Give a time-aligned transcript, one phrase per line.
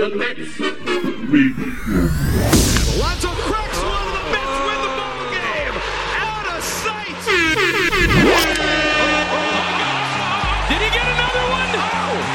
[0.00, 0.56] the Mets.
[2.96, 5.76] Alonso cracks one of the Mets win the ball game.
[6.16, 7.20] Out of sight.
[10.70, 11.72] Did he get another one?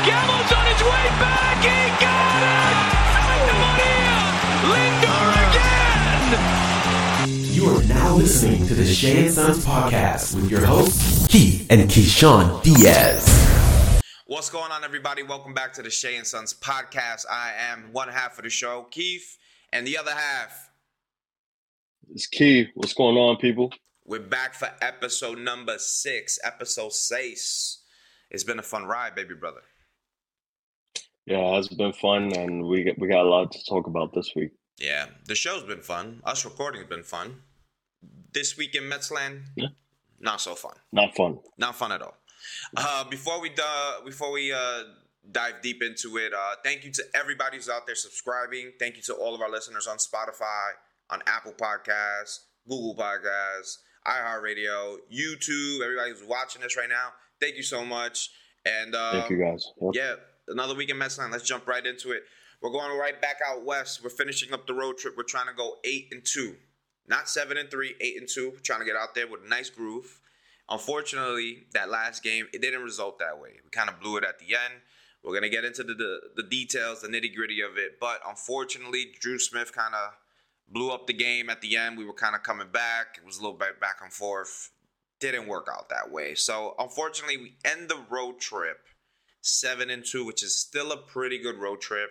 [0.06, 1.58] Gallo's on his way back.
[1.66, 2.78] He got it.
[3.18, 4.14] Santa Maria.
[4.70, 6.38] Lindor again.
[7.52, 11.90] You are now listening to the Shea and Sons podcast with your hosts, Keith and
[11.90, 13.35] Keyshawn Diaz.
[14.56, 15.22] What's going on, everybody?
[15.22, 17.26] Welcome back to the Shea and Sons podcast.
[17.30, 19.38] I am one half of the show, Keith,
[19.74, 20.72] and the other half.
[22.10, 22.70] It's Keith.
[22.74, 23.74] What's going on, people?
[24.06, 27.82] We're back for episode number six, episode six.
[28.32, 29.60] It's been a fun ride, baby brother.
[31.26, 34.32] Yeah, it's been fun, and we got, we got a lot to talk about this
[34.38, 34.52] week.
[34.78, 36.22] Yeah, the show's been fun.
[36.24, 37.42] Us recording has been fun.
[38.34, 39.68] This week in Metsland, Yeah.
[40.22, 40.76] not so fun.
[40.94, 41.40] Not fun.
[41.58, 42.16] Not fun at all.
[42.78, 44.84] Uh, before we uh, before we uh,
[45.32, 48.72] dive deep into it, uh, thank you to everybody who's out there subscribing.
[48.80, 50.72] Thank you to all of our listeners on Spotify,
[51.10, 55.82] on Apple Podcasts, Google Podcasts, iHeartRadio, YouTube.
[55.82, 58.30] Everybody who's watching this right now, thank you so much.
[58.66, 59.72] And uh, Thank you, guys.
[59.80, 59.92] Yep.
[59.94, 60.16] yeah,
[60.48, 61.32] another week in Metsland.
[61.32, 62.24] Let's jump right into it.
[62.62, 64.04] We're going right back out west.
[64.04, 65.16] We're finishing up the road trip.
[65.16, 66.56] We're trying to go eight and two,
[67.08, 68.52] not seven and three, eight and two.
[68.52, 70.20] We're trying to get out there with a nice groove.
[70.70, 73.52] Unfortunately, that last game it didn't result that way.
[73.64, 74.82] We kind of blew it at the end.
[75.24, 78.00] We're gonna get into the the, the details, the nitty gritty of it.
[78.00, 80.14] But unfortunately, Drew Smith kind of
[80.68, 81.98] blew up the game at the end.
[81.98, 83.18] We were kind of coming back.
[83.18, 84.72] It was a little bit back and forth.
[85.20, 86.36] Didn't work out that way.
[86.36, 88.80] So unfortunately, we end the road trip
[89.46, 92.10] seven and two, which is still a pretty good road trip.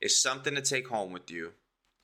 [0.00, 1.52] It's something to take home with you.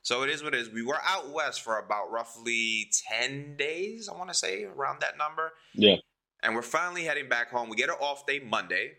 [0.03, 0.71] So it is what it is.
[0.71, 5.19] We were out west for about roughly 10 days, I want to say, around that
[5.19, 5.53] number.
[5.75, 5.97] Yeah.
[6.43, 7.69] And we're finally heading back home.
[7.69, 8.93] We get an off day Monday,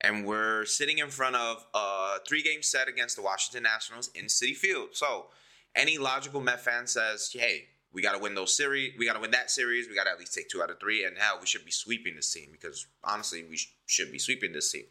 [0.00, 4.26] and we're sitting in front of a three game set against the Washington Nationals in
[4.26, 4.90] Citi Field.
[4.92, 5.26] So
[5.74, 8.92] any logical Met fan says, hey, we got to win those series.
[8.98, 9.88] We got to win that series.
[9.88, 11.04] We got to at least take two out of three.
[11.04, 14.52] And hell, we should be sweeping this team because honestly, we sh- should be sweeping
[14.52, 14.84] this team.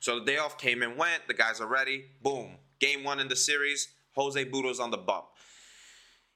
[0.00, 1.26] So the day off came and went.
[1.26, 2.04] The guys are ready.
[2.22, 2.56] Boom.
[2.78, 3.88] Game one in the series.
[4.14, 5.26] Jose Butto's on the bump.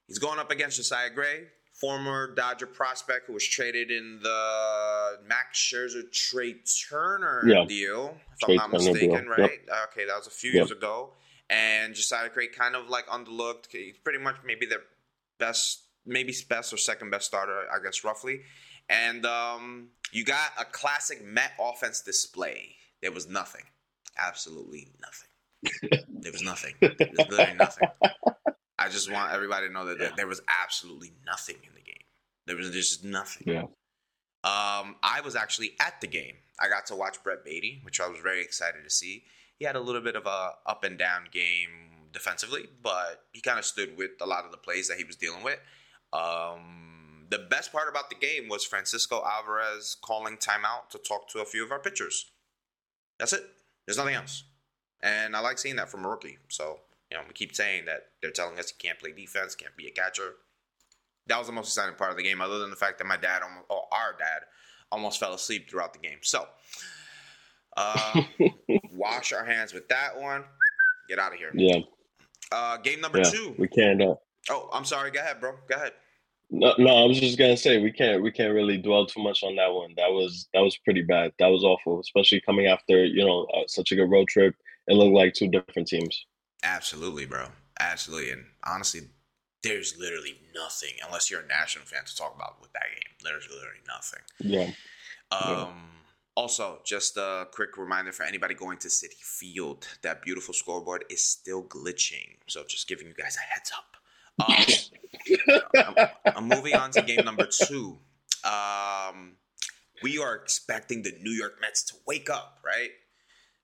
[0.06, 5.58] He's going up against Josiah Gray, former Dodger prospect who was traded in the Max
[5.58, 6.54] Scherzer Trey
[6.88, 7.64] Turner Yeah.
[7.66, 9.28] deal, if Trey I'm not Turner mistaken, deal.
[9.28, 9.60] right?
[9.90, 10.54] Okay, that was a few Yep.
[10.56, 11.14] years ago.
[11.50, 13.70] And Josiah Gray kind of like underlooked.
[13.72, 14.82] He's pretty much maybe the
[15.38, 18.44] best, maybe best or second best starter, I guess, roughly.
[18.88, 22.76] And um, you got a classic Met offense display.
[23.02, 23.64] There was nothing.
[24.16, 25.28] Absolutely nothing.
[26.08, 26.74] There was nothing.
[26.80, 27.88] There was literally nothing.
[28.78, 32.02] I just want everybody to know that there, there was absolutely nothing in the game.
[32.46, 33.52] There was just nothing.
[33.52, 33.62] Yeah.
[34.42, 36.34] Um, I was actually at the game.
[36.60, 39.24] I got to watch Brett Baty, which I was very excited to see.
[39.58, 43.58] He had a little bit of a up and down game defensively, but he kind
[43.58, 45.58] of stood with a lot of the plays that he was dealing with.
[46.12, 51.40] Um, the best part about the game was Francisco Alvarez calling timeout to talk to
[51.40, 52.30] a few of our pitchers.
[53.18, 53.44] That's it.
[53.86, 54.44] There's nothing else.
[55.04, 56.38] And I like seeing that from a rookie.
[56.48, 59.76] So, you know, we keep saying that they're telling us he can't play defense, can't
[59.76, 60.32] be a catcher.
[61.26, 63.16] That was the most exciting part of the game, other than the fact that my
[63.18, 64.42] dad, almost, or our dad,
[64.90, 66.18] almost fell asleep throughout the game.
[66.22, 66.46] So,
[67.76, 68.22] uh,
[68.92, 70.44] wash our hands with that one.
[71.08, 71.50] Get out of here.
[71.54, 71.80] Yeah.
[72.50, 73.24] Uh, game number Yeah.
[73.30, 73.54] two.
[73.58, 74.02] We can't.
[74.02, 74.14] Uh,
[74.50, 75.10] Oh, I'm sorry.
[75.10, 75.52] Go ahead, bro.
[75.66, 75.92] Go ahead.
[76.50, 78.22] no, no, I was just gonna say we can't.
[78.22, 79.94] We can't really dwell too much on that one.
[79.96, 81.32] That was that was pretty bad.
[81.38, 84.54] That was awful, especially coming after you know uh, such a good road trip.
[84.86, 86.26] It looked like two different teams.
[86.62, 87.46] Absolutely, bro.
[87.80, 88.30] Absolutely.
[88.30, 89.02] And honestly,
[89.62, 93.14] there's literally nothing, unless you're a national fan, to talk about with that game.
[93.22, 94.20] There's literally nothing.
[94.40, 94.70] Yeah.
[95.32, 95.62] Yeah.
[95.62, 95.90] Um,
[96.36, 101.24] also, just a quick reminder for anybody going to Citi Field, that beautiful scoreboard is
[101.24, 102.36] still glitching.
[102.48, 103.96] So just giving you guys a heads up.
[104.36, 107.98] Um, I'm, I'm moving on to game number two.
[108.44, 109.36] Um,
[110.02, 112.90] we are expecting the New York Mets to wake up, right?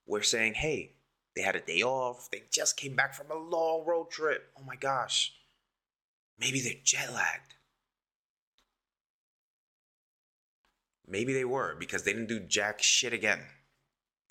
[0.07, 0.95] We're saying, hey,
[1.41, 2.31] they had a day off.
[2.31, 4.51] They just came back from a long road trip.
[4.59, 5.33] Oh my gosh.
[6.39, 7.55] Maybe they're jet lagged.
[11.09, 13.41] Maybe they were because they didn't do jack shit again.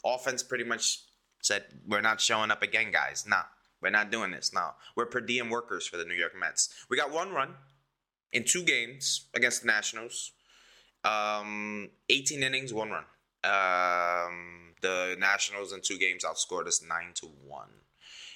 [0.05, 0.99] Offense pretty much
[1.41, 3.25] said, We're not showing up again, guys.
[3.27, 3.43] Nah,
[3.81, 4.53] we're not doing this.
[4.53, 6.69] No, we're per diem workers for the New York Mets.
[6.91, 7.55] We got one run
[8.31, 10.31] in two games against the Nationals.
[11.03, 13.05] Um, 18 innings, one run.
[13.43, 17.69] Um, the Nationals in two games outscored us nine to one.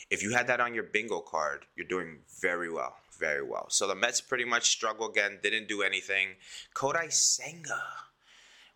[0.10, 3.66] If you had that on your bingo card, you're doing very well, very well.
[3.70, 6.30] So the Mets pretty much struggle again, didn't do anything.
[6.76, 7.82] Kodai Senga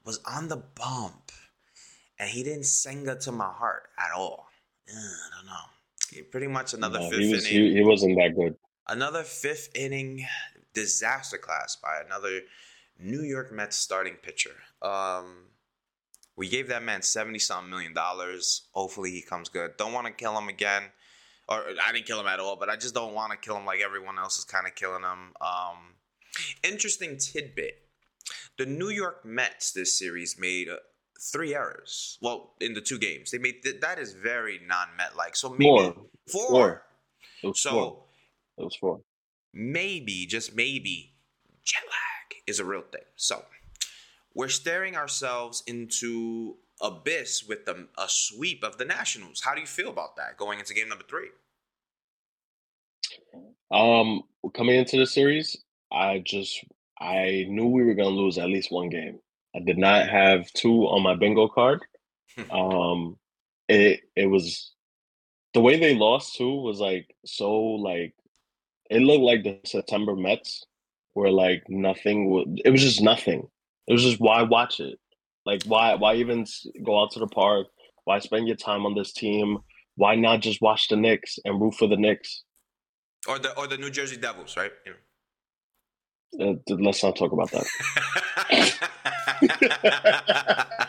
[0.06, 1.31] was on the bump,
[2.18, 4.47] and he didn't Senga to my heart at all.
[4.89, 6.24] Ugh, I don't know.
[6.31, 7.63] Pretty much another No, fifth he was inning.
[7.71, 8.56] he, he wasn't that good.
[8.88, 10.25] another fifth inning
[10.74, 12.41] disaster class by another
[12.97, 14.56] New York Mets starting pitcher.
[14.81, 15.47] Um,
[16.38, 18.68] we gave that man seventy something million dollars.
[18.72, 19.75] Hopefully he comes good.
[19.78, 20.84] Don't want to kill him again,
[21.50, 23.66] or I didn't kill him at all, but I just don't want to kill him
[23.66, 25.34] like everyone else is kind of killing him.
[25.42, 25.95] Um,
[26.63, 27.81] interesting tidbit:
[28.57, 30.69] the New York Mets this series made.
[30.69, 30.78] Uh,
[31.34, 32.19] Three errors.
[32.22, 35.36] Well, in the two games, they made th- that is very non-Met like.
[35.36, 35.95] So maybe Four.
[36.31, 36.48] four.
[36.50, 36.84] Four.
[37.42, 38.04] It was So four.
[38.60, 39.01] It was four.
[39.51, 41.16] maybe, just maybe,
[41.63, 43.01] jet lag is a real thing.
[43.16, 43.44] So
[44.38, 49.42] we're staring ourselves into abyss with the, a sweep of the Nationals.
[49.44, 51.30] How do you feel about that going into game number three?
[53.72, 54.22] Um,
[54.54, 55.57] coming into the series,
[55.92, 56.63] I just
[57.01, 59.18] I knew we were gonna lose at least one game.
[59.56, 61.81] I did not have two on my bingo card.
[62.51, 63.18] Um,
[63.68, 64.74] it it was
[65.56, 68.13] the way they lost too was like so like
[68.92, 70.63] it looked like the September Mets
[71.13, 72.60] where like nothing.
[72.63, 73.50] It was just nothing.
[73.88, 75.00] It was just why watch it?
[75.45, 76.45] Like why why even
[76.84, 77.68] go out to the park?
[78.04, 79.60] Why spend your time on this team?
[79.95, 82.44] Why not just watch the Knicks and root for the Knicks?
[83.28, 84.72] Or the or the New Jersey Devils, right?
[86.39, 87.66] Uh, let's not talk about that.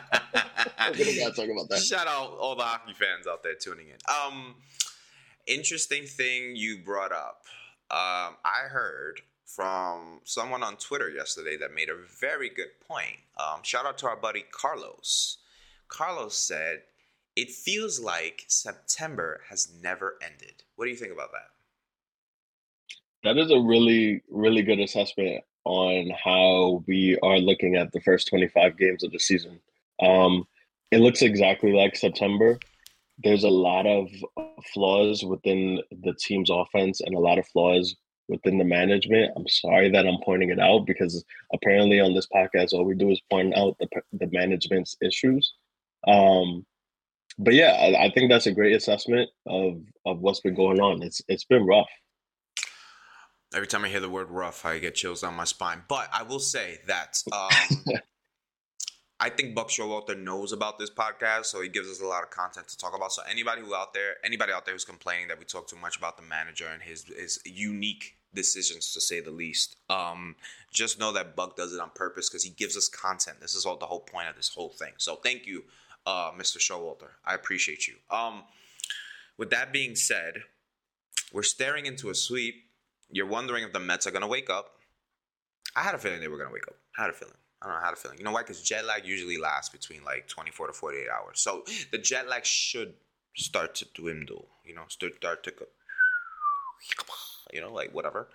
[0.97, 1.81] We don't talk about that.
[1.81, 3.97] Shout out all the hockey fans out there tuning in.
[4.09, 4.55] Um,
[5.47, 7.43] interesting thing you brought up.
[7.91, 13.17] Um, I heard from someone on Twitter yesterday that made a very good point.
[13.39, 15.39] Um, shout out to our buddy Carlos.
[15.89, 16.83] Carlos said,
[17.35, 21.51] "It feels like September has never ended." What do you think about that?
[23.25, 28.29] That is a really, really good assessment on how we are looking at the first
[28.29, 29.61] 25 games of the season.
[30.01, 30.47] Um,
[30.91, 32.59] it looks exactly like September.
[33.19, 34.09] There's a lot of
[34.73, 37.97] flaws within the team's offense and a lot of flaws
[38.29, 39.33] within the management.
[39.37, 43.11] I'm sorry that I'm pointing it out because apparently on this podcast, all we do
[43.11, 45.55] is point out the, the management's issues.
[46.07, 46.65] Um,
[47.39, 51.03] but yeah, I, I think that's a great assessment of of what's been going on.
[51.03, 51.89] It's it's been rough.
[53.55, 55.83] Every time I hear the word rough, I get chills down my spine.
[55.89, 57.49] But I will say that um,
[59.21, 62.31] I think Buck Showalter knows about this podcast, so he gives us a lot of
[62.31, 63.13] content to talk about.
[63.13, 65.97] So anybody who out there, anybody out there who's complaining that we talk too much
[65.97, 70.37] about the manager and his his unique decisions, to say the least, um,
[70.73, 73.41] just know that Buck does it on purpose because he gives us content.
[73.41, 74.93] This is all the whole point of this whole thing.
[74.99, 75.65] So thank you,
[76.07, 76.59] uh, Mr.
[76.59, 77.11] Showalter.
[77.25, 77.95] I appreciate you.
[78.11, 78.43] Um,
[79.37, 80.43] with that being said,
[81.33, 82.65] we're staring into a sweep.
[83.11, 84.75] You're wondering if the Mets are going to wake up.
[85.75, 86.77] I had a feeling they were going to wake up.
[86.99, 87.35] I had a feeling.
[87.61, 87.83] I don't know.
[87.83, 88.19] how to feeling.
[88.19, 88.43] You know why?
[88.43, 91.41] Because jet lag usually lasts between like 24 to 48 hours.
[91.41, 92.95] So the jet lag should
[93.35, 94.49] start to dwindle.
[94.65, 95.53] You know, start, to.
[97.53, 98.29] You know, like whatever.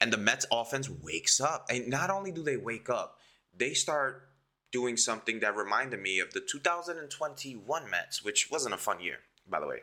[0.00, 1.66] And the Mets offense wakes up.
[1.68, 3.18] And not only do they wake up,
[3.56, 4.28] they start
[4.72, 9.60] doing something that reminded me of the 2021 Mets, which wasn't a fun year, by
[9.60, 9.80] the way.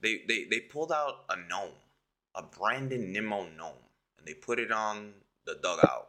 [0.00, 1.74] They they, they pulled out a gnome,
[2.34, 3.74] a Brandon Nimmo gnome,
[4.18, 6.08] and they put it on the dugout.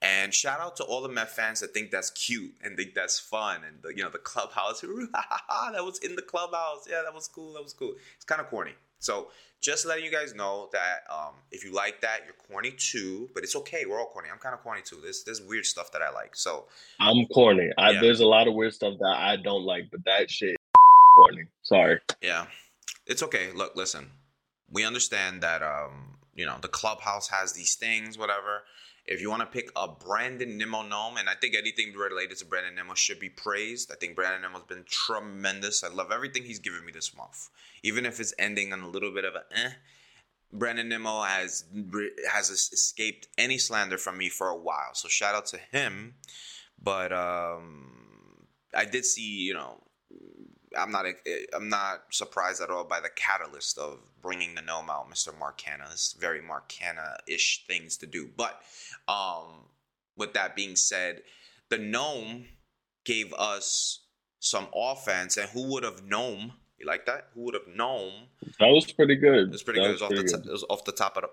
[0.00, 3.20] And shout out to all the Met fans that think that's cute and think that's
[3.20, 4.80] fun, and the, you know the clubhouse.
[4.82, 6.86] that was in the clubhouse.
[6.90, 7.54] Yeah, that was cool.
[7.54, 7.94] That was cool.
[8.16, 8.72] It's kind of corny.
[8.98, 9.28] So
[9.62, 13.30] just letting you guys know that um, if you like that, you're corny too.
[13.32, 13.84] But it's okay.
[13.86, 14.28] We're all corny.
[14.30, 14.98] I'm kind of corny too.
[15.02, 16.34] There's there's weird stuff that I like.
[16.34, 16.66] So
[17.00, 17.70] I'm corny.
[17.78, 18.00] I, Yeah.
[18.00, 20.56] There's a lot of weird stuff that I don't like, but that shit
[21.14, 21.44] corny.
[21.62, 22.00] Sorry.
[22.20, 22.46] Yeah,
[23.06, 23.52] it's okay.
[23.54, 24.10] Look, listen,
[24.70, 28.64] we understand that um, you know the clubhouse has these things, whatever.
[29.04, 32.46] If you want to pick a Brandon Nimmo gnome, and I think anything related to
[32.46, 33.90] Brandon Nimmo should be praised.
[33.92, 35.82] I think Brandon Nimmo's been tremendous.
[35.82, 37.48] I love everything he's given me this month,
[37.82, 39.70] even if it's ending on a little bit of a eh.
[40.52, 41.64] Brandon Nimmo has
[42.30, 46.14] has escaped any slander from me for a while, so shout out to him.
[46.80, 49.82] But um, I did see, you know,
[50.78, 51.06] I'm not
[51.54, 55.36] I'm not surprised at all by the catalyst of bringing the gnome out, Mr.
[55.38, 55.84] Marcana.
[55.90, 58.28] It's very Marcana-ish things to do.
[58.36, 58.60] But
[59.08, 59.66] um,
[60.16, 61.22] with that being said,
[61.70, 62.46] the gnome
[63.04, 64.00] gave us
[64.38, 66.52] some offense, and who would have known?
[66.78, 67.28] You like that?
[67.34, 68.12] Who would have known?
[68.58, 69.48] That was pretty good.
[69.48, 69.90] It was pretty That good.
[69.90, 71.28] It was, off the pretty t- it was off the top of the.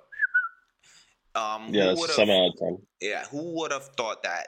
[1.40, 2.78] Um, Yeah, who it's would seven out of ten.
[3.02, 4.48] yeah, who would have thought that?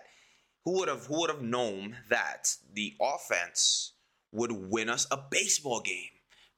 [0.65, 3.93] Who would have who would have known that the offense
[4.31, 6.09] would win us a baseball game?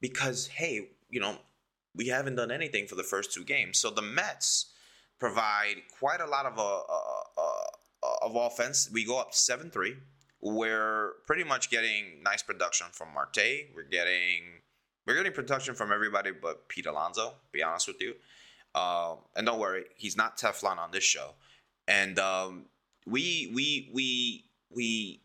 [0.02, 1.38] Because hey, you know,
[1.96, 3.78] we haven't done anything for the first two games.
[3.78, 4.74] So the Mets
[5.20, 7.44] provide quite a lot of uh, uh,
[8.04, 8.90] uh, of offense.
[8.92, 9.96] We go up seven three.
[10.42, 13.70] We're pretty much getting nice production from Marte.
[13.74, 14.62] We're getting
[15.08, 17.36] we're getting production from everybody but Pete Alonso.
[17.52, 18.16] Be honest with you,
[18.76, 21.36] um, and don't worry, he's not Teflon on this show.
[21.88, 22.66] And um,
[23.06, 25.23] we we we we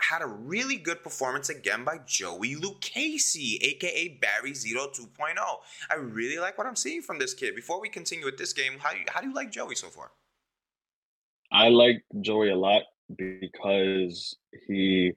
[0.00, 5.36] had a really good performance again by Joey Lucchesi, aka Barry Zito 2.0.
[5.90, 7.54] I really like what I'm seeing from this kid.
[7.54, 9.88] Before we continue with this game, how do you, how do you like Joey so
[9.88, 10.10] far?
[11.50, 12.82] I like Joey a lot
[13.16, 14.36] because
[14.66, 15.12] he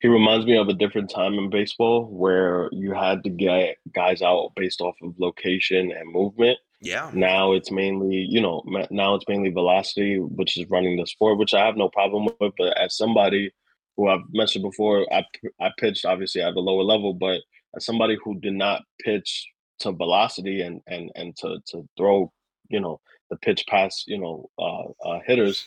[0.00, 4.22] he reminds me of a different time in baseball where you had to get guys
[4.22, 6.58] out based off of location and movement.
[6.80, 7.10] Yeah.
[7.12, 11.52] Now it's mainly, you know, now it's mainly velocity, which is running the sport, which
[11.52, 12.52] I have no problem with.
[12.56, 13.50] But as somebody
[13.98, 15.24] who I've mentioned before, I
[15.60, 17.40] I pitched obviously at a lower level, but
[17.76, 19.46] as somebody who did not pitch
[19.80, 22.32] to velocity and and and to to throw,
[22.70, 25.66] you know, the pitch past, you know, uh, uh, hitters,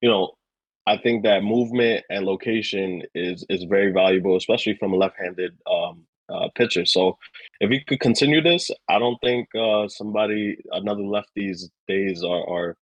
[0.00, 0.30] you know,
[0.86, 6.06] I think that movement and location is is very valuable, especially from a left-handed um,
[6.28, 6.86] uh, pitcher.
[6.86, 7.18] So
[7.60, 12.76] if he could continue this, I don't think uh, somebody another lefty's days are are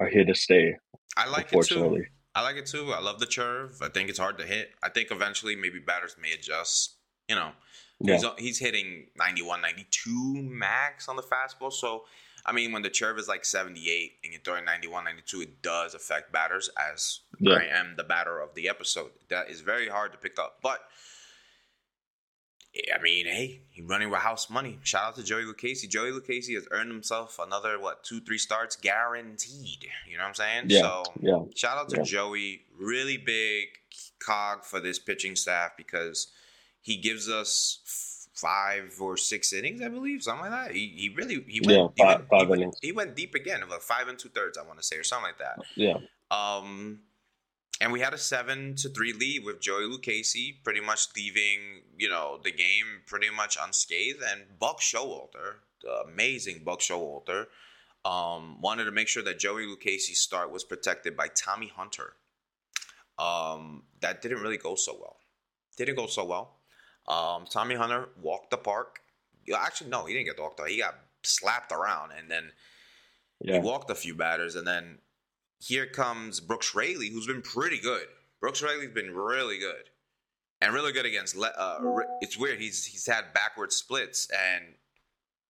[0.00, 0.76] are here to stay.
[1.16, 2.04] I like it too.
[2.38, 2.92] I like it too.
[2.92, 3.78] I love the curve.
[3.82, 4.70] I think it's hard to hit.
[4.80, 6.94] I think eventually maybe batters may adjust.
[7.28, 7.50] You know,
[7.98, 8.14] yeah.
[8.14, 11.72] he's he's hitting 91, 92 max on the fastball.
[11.72, 12.04] So,
[12.46, 15.94] I mean, when the curve is like 78 and you're throwing 91, 92, it does
[15.94, 17.54] affect batters as yeah.
[17.54, 19.10] I am the batter of the episode.
[19.30, 20.58] That is very hard to pick up.
[20.62, 20.78] But
[22.94, 24.78] I mean, hey, he's running with house money.
[24.82, 25.88] Shout out to Joey Lucchesi.
[25.88, 29.86] Joey Lucchesi has earned himself another what two, three starts guaranteed.
[30.08, 30.64] You know what I'm saying?
[30.68, 30.80] Yeah.
[30.80, 31.40] So yeah.
[31.56, 32.02] Shout out to yeah.
[32.02, 32.62] Joey.
[32.78, 33.68] Really big
[34.18, 36.28] cog for this pitching staff because
[36.80, 40.74] he gives us five or six innings, I believe, something like that.
[40.74, 42.78] He, he really he went, yeah, five, he went, five he went, innings.
[42.80, 45.26] He went deep again, about five and two thirds, I want to say, or something
[45.26, 45.58] like that.
[45.74, 45.98] Yeah.
[46.30, 47.00] Um,
[47.80, 52.08] and we had a seven to three lead with Joey Lucchesi pretty much leaving, you
[52.08, 54.22] know, the game pretty much unscathed.
[54.28, 57.46] And Buck Showalter, the amazing Buck Showalter,
[58.04, 62.14] um, wanted to make sure that Joey Lucchesi's start was protected by Tommy Hunter.
[63.18, 65.16] Um, that didn't really go so well.
[65.76, 66.56] Didn't go so well.
[67.06, 69.00] Um, Tommy Hunter walked the park.
[69.56, 70.60] Actually, no, he didn't get walked.
[70.68, 72.50] He got slapped around, and then
[73.40, 73.54] yeah.
[73.54, 74.98] he walked a few batters, and then
[75.58, 78.06] here comes Brooks Raley, who's been pretty good.
[78.40, 79.90] Brooks Raley's been really good,
[80.60, 81.36] and really good against.
[81.36, 81.78] Uh,
[82.20, 82.60] it's weird.
[82.60, 84.74] He's he's had backward splits, and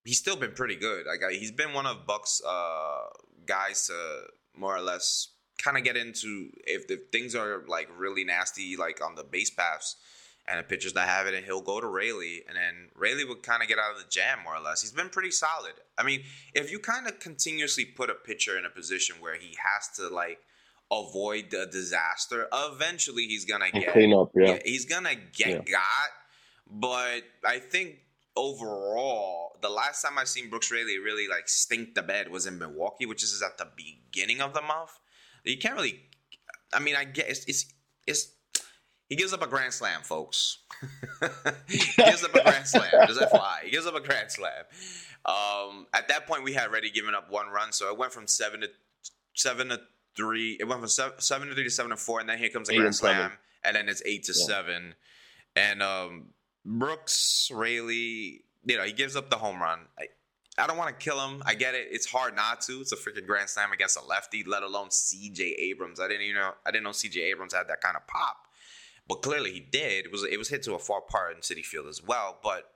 [0.04, 1.06] he's still been pretty good.
[1.06, 3.00] Like he's been one of Buck's uh,
[3.46, 4.22] guys to
[4.56, 5.28] more or less
[5.62, 9.50] kind of get into if the things are like really nasty, like on the base
[9.50, 9.96] paths
[10.48, 13.42] and the pitchers that have it, and he'll go to Raley, and then Raley would
[13.42, 14.80] kind of get out of the jam more or less.
[14.82, 15.74] He's been pretty solid.
[15.96, 16.22] I mean,
[16.54, 20.08] if you kind of continuously put a pitcher in a position where he has to
[20.08, 20.38] like
[20.90, 24.30] avoid the disaster, eventually he's gonna get clean up.
[24.34, 25.72] Yeah, he's gonna get yeah.
[25.72, 26.10] got.
[26.70, 27.98] But I think
[28.36, 32.58] overall, the last time I've seen Brooks Raley really like stink the bed was in
[32.58, 34.98] Milwaukee, which is at the beginning of the month.
[35.44, 36.00] You can't really.
[36.72, 37.72] I mean, I guess it's, it's,
[38.06, 38.32] it's
[39.08, 40.58] he gives up a grand slam, folks.
[41.68, 42.90] he gives up a grand slam.
[43.06, 44.64] Just FYI, he gives up a grand slam.
[45.24, 48.26] Um, at that point, we had already given up one run, so it went from
[48.26, 48.68] seven to
[49.34, 49.80] seven to
[50.16, 50.56] three.
[50.60, 52.68] It went from seven, seven to three to seven to four, and then here comes
[52.68, 53.38] a grand slam, seven.
[53.64, 54.46] and then it's eight to yeah.
[54.46, 54.94] seven.
[55.56, 56.26] And um,
[56.64, 59.80] Brooks Raley, you know, he gives up the home run.
[59.98, 60.08] I,
[60.58, 61.42] I don't want to kill him.
[61.46, 61.88] I get it.
[61.90, 62.80] It's hard not to.
[62.80, 65.44] It's a freaking grand slam against a lefty, let alone C.J.
[65.44, 66.00] Abrams.
[66.00, 66.52] I didn't even know.
[66.66, 67.20] I didn't know C.J.
[67.22, 68.47] Abrams had that kind of pop.
[69.08, 70.06] But clearly he did.
[70.06, 72.38] It was it was hit to a far part in Citi Field as well.
[72.42, 72.70] But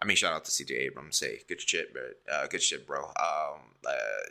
[0.00, 0.74] I mean, shout out to C.J.
[0.74, 1.18] Abrams.
[1.18, 2.02] Say good shit, bro.
[2.30, 3.04] Uh, good shit, bro.
[3.04, 4.30] Um, uh,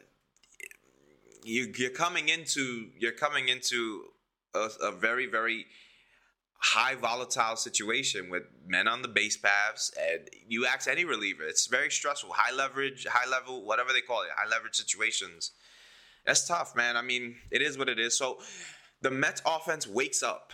[1.43, 4.05] you, you're coming into you're coming into
[4.55, 5.65] a, a very very
[6.59, 11.67] high volatile situation with men on the base paths and you ask any reliever it's
[11.67, 15.51] very stressful high leverage high level whatever they call it high leverage situations
[16.25, 18.39] that's tough man i mean it is what it is so
[19.01, 20.53] the mets offense wakes up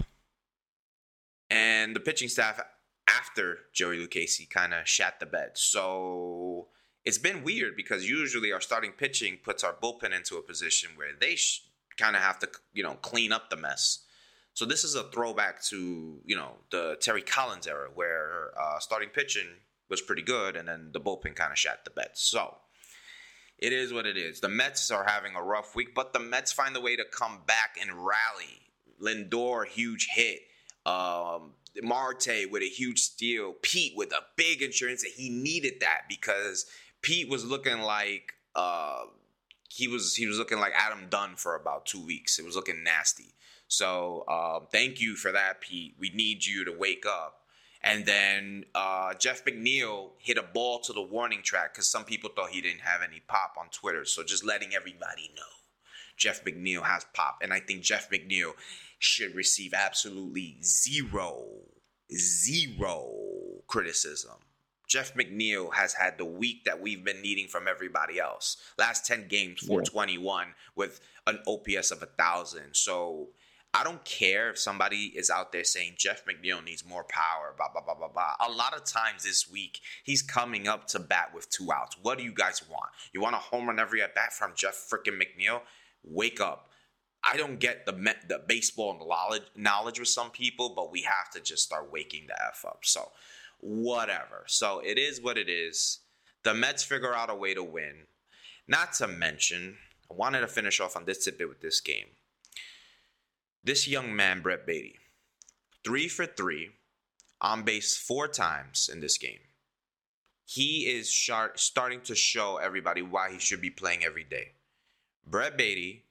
[1.50, 2.60] and the pitching staff
[3.08, 5.52] after Joey Lucchesi kind of shat the bed.
[5.56, 6.68] So
[7.06, 11.14] it's been weird because usually our starting pitching puts our bullpen into a position where
[11.20, 11.64] they sh-
[11.98, 14.06] kind of have to, you know, clean up the mess.
[14.54, 19.10] So this is a throwback to, you know, the Terry Collins era where uh, starting
[19.10, 19.48] pitching
[19.90, 22.10] was pretty good and then the bullpen kind of shat the bed.
[22.14, 22.58] So
[23.58, 24.40] it is what it is.
[24.40, 27.40] The Mets are having a rough week, but the Mets find a way to come
[27.46, 28.62] back and rally.
[29.02, 30.42] Lindor, huge hit.
[30.86, 36.02] Um, Marte with a huge steal, Pete with a big insurance, and he needed that
[36.10, 36.66] because
[37.02, 39.04] Pete was looking like uh,
[39.70, 42.40] he was he was looking like Adam Dunn for about two weeks.
[42.40, 43.34] It was looking nasty.
[43.68, 45.96] So uh, thank you for that, Pete.
[46.00, 47.36] We need you to wake up.
[47.82, 52.30] And then uh, Jeff McNeil hit a ball to the warning track because some people
[52.36, 54.04] thought he didn't have any pop on Twitter.
[54.06, 55.44] So just letting everybody know
[56.18, 57.40] Jeff McNeil has pop.
[57.42, 58.54] And I think Jeff McNeil
[59.00, 61.46] should receive absolutely zero,
[62.14, 63.10] zero
[63.68, 64.36] criticism.
[64.88, 68.58] Jeff McNeil has had the week that we've been needing from everybody else.
[68.78, 70.54] Last 10 games, 421 yeah.
[70.76, 72.74] with an OPS of a 1,000.
[72.74, 73.30] So
[73.72, 77.68] I don't care if somebody is out there saying Jeff McNeil needs more power, blah,
[77.72, 78.34] blah, blah, blah, blah.
[78.48, 81.96] A lot of times this week, he's coming up to bat with two outs.
[82.02, 82.90] What do you guys want?
[83.14, 85.62] You want a home run every at bat from Jeff freaking McNeil?
[86.04, 86.69] Wake up.
[87.24, 87.92] I don't get the
[88.28, 92.42] the baseball knowledge knowledge with some people, but we have to just start waking the
[92.42, 92.80] f up.
[92.84, 93.12] So,
[93.60, 94.46] whatever.
[94.48, 96.00] So it is what it is.
[96.44, 98.06] The Mets figure out a way to win.
[98.68, 99.78] Not to mention,
[100.10, 102.08] I wanted to finish off on this tidbit with this game.
[103.64, 104.96] This young man, Brett Baty,
[105.84, 106.70] three for three,
[107.42, 109.40] on base four times in this game.
[110.46, 111.14] He is
[111.56, 114.54] starting to show everybody why he should be playing every day.
[115.28, 116.06] Brett Baty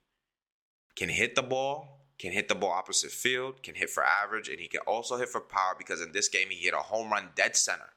[0.98, 4.58] can hit the ball, can hit the ball opposite field, can hit for average, and
[4.58, 7.30] he can also hit for power because in this game he hit a home run
[7.34, 7.94] dead center.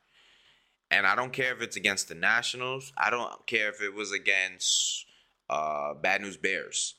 [0.90, 2.94] And I don't care if it's against the Nationals.
[2.98, 5.06] I don't care if it was against
[5.50, 6.96] uh, Bad News Bears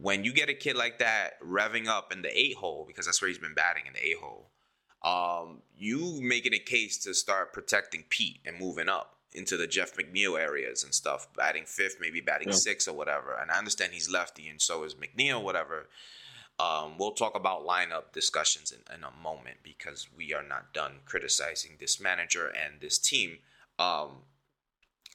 [0.00, 3.20] when you get a kid like that revving up in the eight hole, because that's
[3.20, 4.50] where he's been batting in the eight hole,
[5.02, 9.96] um, you making a case to start protecting Pete and moving up into the Jeff
[9.96, 12.54] McNeil areas and stuff, batting fifth, maybe batting yeah.
[12.54, 13.36] sixth or whatever.
[13.40, 15.88] And I understand he's lefty and so is McNeil, whatever.
[16.58, 20.96] Um, we'll talk about lineup discussions in, in, a moment because we are not done
[21.06, 23.38] criticizing this manager and this team.
[23.78, 24.24] Um,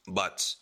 [0.07, 0.55] but,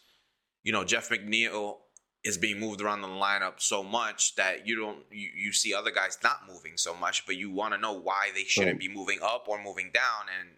[0.63, 1.77] you know, Jeff McNeil
[2.23, 5.91] is being moved around the lineup so much that you don't you, you see other
[5.91, 9.19] guys not moving so much, but you want to know why they shouldn't be moving
[9.21, 10.25] up or moving down.
[10.39, 10.49] And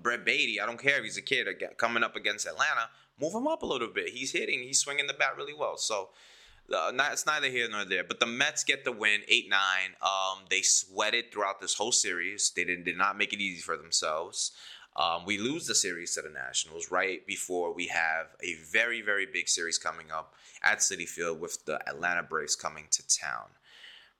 [0.00, 1.46] Brett Baty, I don't care if he's a kid
[1.76, 2.88] coming up against Atlanta,
[3.20, 4.10] move him up a little bit.
[4.10, 5.76] He's hitting, he's swinging the bat really well.
[5.76, 6.10] So
[6.72, 8.04] uh, not, it's neither here nor there.
[8.04, 9.96] But the Mets get the win, eight nine.
[10.00, 12.52] Um, they sweated throughout this whole series.
[12.54, 14.52] They did, did not make it easy for themselves.
[14.94, 19.26] Um, we lose the series to the Nationals right before we have a very, very
[19.26, 23.46] big series coming up at Citi Field with the Atlanta Braves coming to town.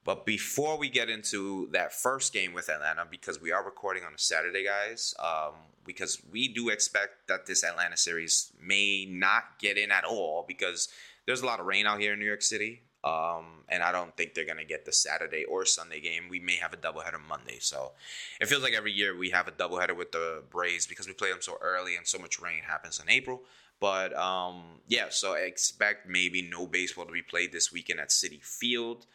[0.05, 4.13] But before we get into that first game with Atlanta, because we are recording on
[4.13, 5.53] a Saturday, guys, um,
[5.85, 10.89] because we do expect that this Atlanta series may not get in at all because
[11.25, 12.81] there's a lot of rain out here in New York City.
[13.03, 16.29] Um, and I don't think they're going to get the Saturday or Sunday game.
[16.29, 17.57] We may have a doubleheader Monday.
[17.59, 17.91] So
[18.39, 21.29] it feels like every year we have a doubleheader with the Braves because we play
[21.29, 23.43] them so early and so much rain happens in April.
[23.81, 28.09] But um, yeah, so I expect maybe no baseball to be played this weekend at
[28.09, 29.05] Citi Field.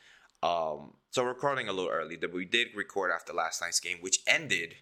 [0.43, 2.17] Um, so recording a little early.
[2.17, 4.77] That we did record after last night's game, which ended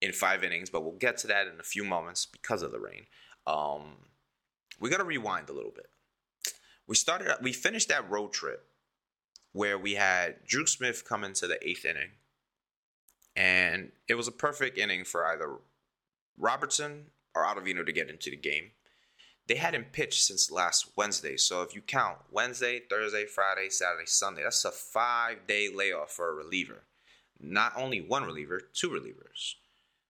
[0.00, 2.80] in five innings, but we'll get to that in a few moments because of the
[2.80, 3.06] rain.
[3.46, 3.96] Um,
[4.78, 5.86] we got to rewind a little bit
[6.90, 8.66] we started we finished that road trip
[9.52, 12.10] where we had Drew Smith come into the eighth inning,
[13.36, 15.58] and it was a perfect inning for either
[16.36, 18.72] Robertson or Ottavino to get into the game.
[19.50, 24.44] They hadn't pitched since last Wednesday, so if you count Wednesday, Thursday, Friday, Saturday, Sunday,
[24.44, 26.84] that's a five day layoff for a reliever.
[27.40, 29.54] Not only one reliever, two relievers.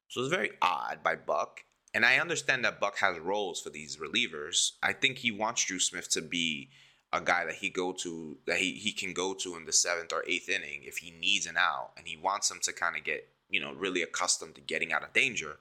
[0.08, 1.64] So it's very odd by Buck.
[1.94, 4.72] And I understand that Buck has roles for these relievers.
[4.82, 6.68] I think he wants Drew Smith to be
[7.10, 10.12] a guy that he go to that he, he can go to in the seventh
[10.12, 13.04] or eighth inning if he needs an out and he wants him to kind of
[13.04, 15.56] get, you know, really accustomed to getting out of danger.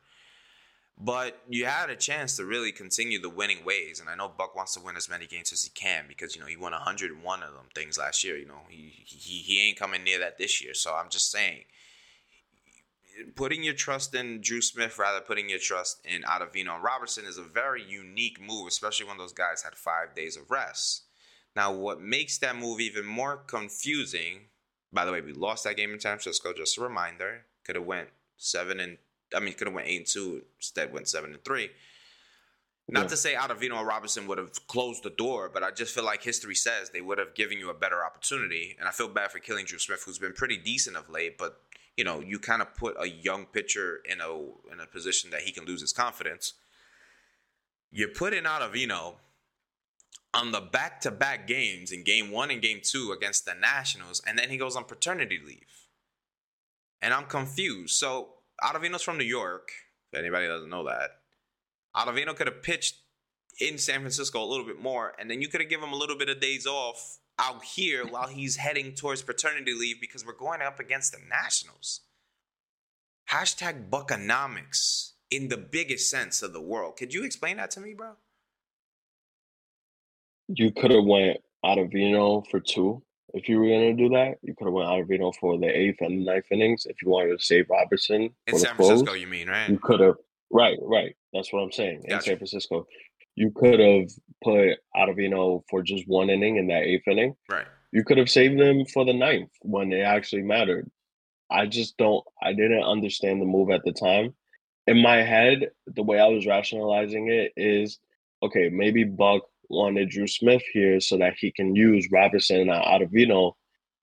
[1.02, 4.54] But you had a chance to really continue the winning ways, and I know Buck
[4.54, 7.44] wants to win as many games as he can because you know he won 101
[7.44, 8.38] of them things last year.
[8.38, 10.74] You know he he he ain't coming near that this year.
[10.74, 11.64] So I'm just saying,
[13.36, 17.38] putting your trust in Drew Smith rather putting your trust in Ottavino and Robertson is
[17.38, 21.04] a very unique move, especially when those guys had five days of rest.
[21.56, 24.48] Now, what makes that move even more confusing?
[24.92, 26.52] By the way, we lost that game in San Francisco.
[26.54, 27.46] Just a reminder.
[27.66, 28.98] Could have went seven and
[29.36, 30.44] I mean, he could have went eight and two.
[30.58, 31.70] Instead, went seven and three.
[32.92, 33.08] Not yeah.
[33.10, 36.24] to say Ottavino or Robinson would have closed the door, but I just feel like
[36.24, 38.76] history says they would have given you a better opportunity.
[38.80, 41.62] And I feel bad for killing Drew Smith, who's been pretty decent of late, but
[41.98, 44.32] you know, you kind of put a young pitcher in a
[44.72, 46.54] in a position that he can lose his confidence.
[47.92, 49.16] You put in Ottavino
[50.34, 54.22] on the back to back games in game one and game two against the Nationals,
[54.26, 55.88] and then he goes on paternity leave.
[57.02, 57.96] And I'm confused.
[57.96, 58.30] So
[58.64, 59.72] Ottavino's from New York,
[60.12, 61.12] if anybody doesn't know that.
[61.96, 62.98] Ottavino could have pitched
[63.60, 65.98] in San Francisco a little bit more, and then you could have given him a
[65.98, 70.34] little bit of days off out here while he's heading towards paternity leave because we're
[70.34, 72.02] going up against the Nationals.
[73.32, 76.98] Hashtag Buckonomics in the biggest sense of the world.
[76.98, 78.14] Could you explain that to me, bro?
[80.48, 84.38] You could have went Ottavino for two if you were gonna do that.
[84.42, 87.44] You could have went Ottavino for the eighth and ninth innings if you wanted to
[87.44, 88.88] save Robertson In for the San close.
[88.88, 89.70] Francisco, you mean, right?
[89.70, 90.16] You could have
[90.52, 91.16] right, right.
[91.34, 92.04] That's what I'm saying.
[92.06, 92.88] In San Francisco,
[93.36, 94.10] you could have
[94.44, 97.36] put Ottavino for just one inning in that eighth inning.
[97.50, 97.68] Right.
[97.92, 100.90] You could have saved him for the ninth when it actually mattered.
[101.50, 102.24] I just don't.
[102.42, 104.36] I didn't understand the move at the time.
[104.88, 108.00] In my head, the way I was rationalizing it is,
[108.44, 113.54] okay, maybe Buck wanted Drew Smith here so that he can use Robertson and Ottavino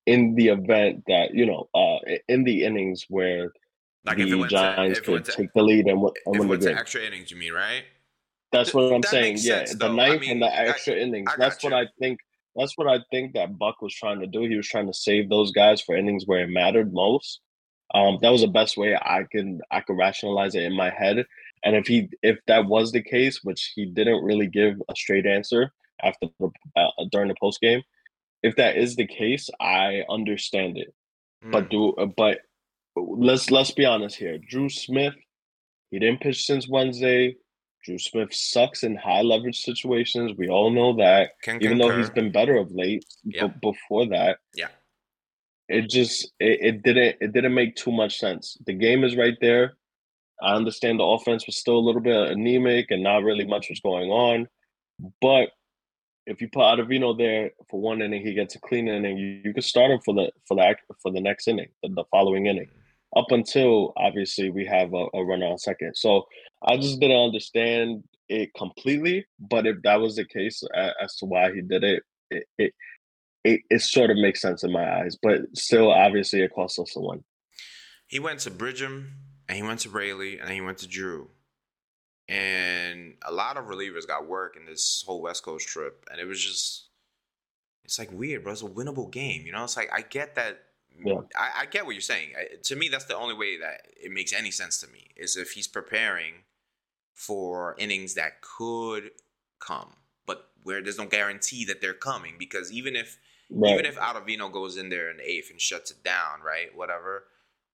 [0.05, 3.51] in the event that you know, uh, in the innings where
[4.05, 6.59] Like the if it went Giants to, could to, take the lead and, and win
[6.59, 6.77] the game.
[6.77, 7.83] extra innings, you mean, right?
[8.51, 9.37] That's Th- what I'm that saying.
[9.41, 9.91] Yeah, sense, the though.
[9.93, 11.29] I ninth mean, and the I- extra innings.
[11.31, 11.73] I That's what.
[11.73, 12.19] I think.
[12.55, 14.41] That's what I think that Buck was trying to do.
[14.41, 17.41] He was trying to save those guys for innings where it mattered most.
[17.93, 21.25] Um, that was the best way I can I could rationalize it in my head.
[21.63, 25.25] And if he if that was the case, which he didn't really give a straight
[25.25, 25.71] answer
[26.03, 27.81] after the, uh, during the post game,
[28.43, 30.93] if that is the case, I understand it.
[31.41, 31.69] But Mm.
[31.69, 32.39] do uh, but
[32.95, 34.37] let's let's be honest here.
[34.37, 35.15] Drew Smith,
[35.91, 37.35] he didn't pitch since Wednesday.
[37.83, 40.33] Drew Smith sucks in high leverage situations.
[40.37, 41.31] We all know that.
[41.41, 43.47] Can Even though he's been better of late, Yeah.
[43.47, 44.67] but before that, Yeah.
[45.69, 48.57] it just it, it didn't it didn't make too much sense.
[48.65, 49.76] The game is right there.
[50.41, 53.79] I understand the offense was still a little bit anemic and not really much was
[53.79, 54.47] going on,
[55.21, 55.49] but
[56.27, 59.17] if you put Ottavino there for one inning, he gets a clean inning.
[59.17, 62.03] You, you could start him for the for the for the next inning, the, the
[62.11, 62.67] following inning,
[63.15, 65.95] up until obviously we have a, a runner on second.
[65.95, 66.25] So
[66.61, 69.25] I just didn't understand it completely.
[69.39, 72.73] But if that was the case a- as to why he did it, it it,
[73.45, 75.17] it, it sort of makes sense in my eyes.
[75.21, 77.23] But still, obviously, it cost us a win.
[78.07, 79.13] He went to Brigham
[79.47, 81.29] and he went to Raley and then he went to Drew.
[82.29, 86.05] And a lot of relievers got work in this whole West Coast trip.
[86.11, 86.87] And it was just,
[87.85, 88.51] it's like weird, bro.
[88.51, 89.45] It's a winnable game.
[89.45, 90.63] You know, it's like, I get that.
[91.03, 91.21] Yeah.
[91.37, 92.31] I, I get what you're saying.
[92.37, 95.37] I, to me, that's the only way that it makes any sense to me is
[95.37, 96.33] if he's preparing
[97.13, 99.11] for innings that could
[99.59, 99.93] come,
[100.25, 102.35] but where there's no guarantee that they're coming.
[102.37, 103.17] Because even if
[103.49, 103.75] Right.
[103.75, 106.75] even if Ottavino goes in there in the eighth and shuts it down, right?
[106.75, 107.23] Whatever.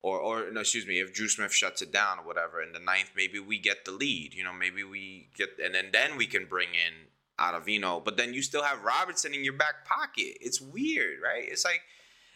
[0.03, 2.79] Or, or no, excuse me, if Drew Smith shuts it down or whatever in the
[2.79, 4.33] ninth, maybe we get the lead.
[4.33, 6.93] You know, maybe we get, and then then we can bring in
[7.39, 8.03] Ottavino.
[8.03, 10.37] But then you still have Robertson in your back pocket.
[10.41, 11.45] It's weird, right?
[11.47, 11.81] It's like,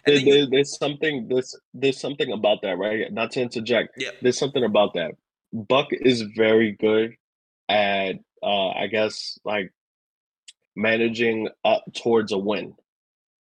[0.06, 3.12] and There- you, there's something there's there's something about that, right?
[3.12, 3.96] Not to interject.
[3.98, 5.12] yeah, There's something about that.
[5.52, 7.16] Buck is very good
[7.68, 9.74] at uh I guess like
[10.76, 12.76] managing up towards a win.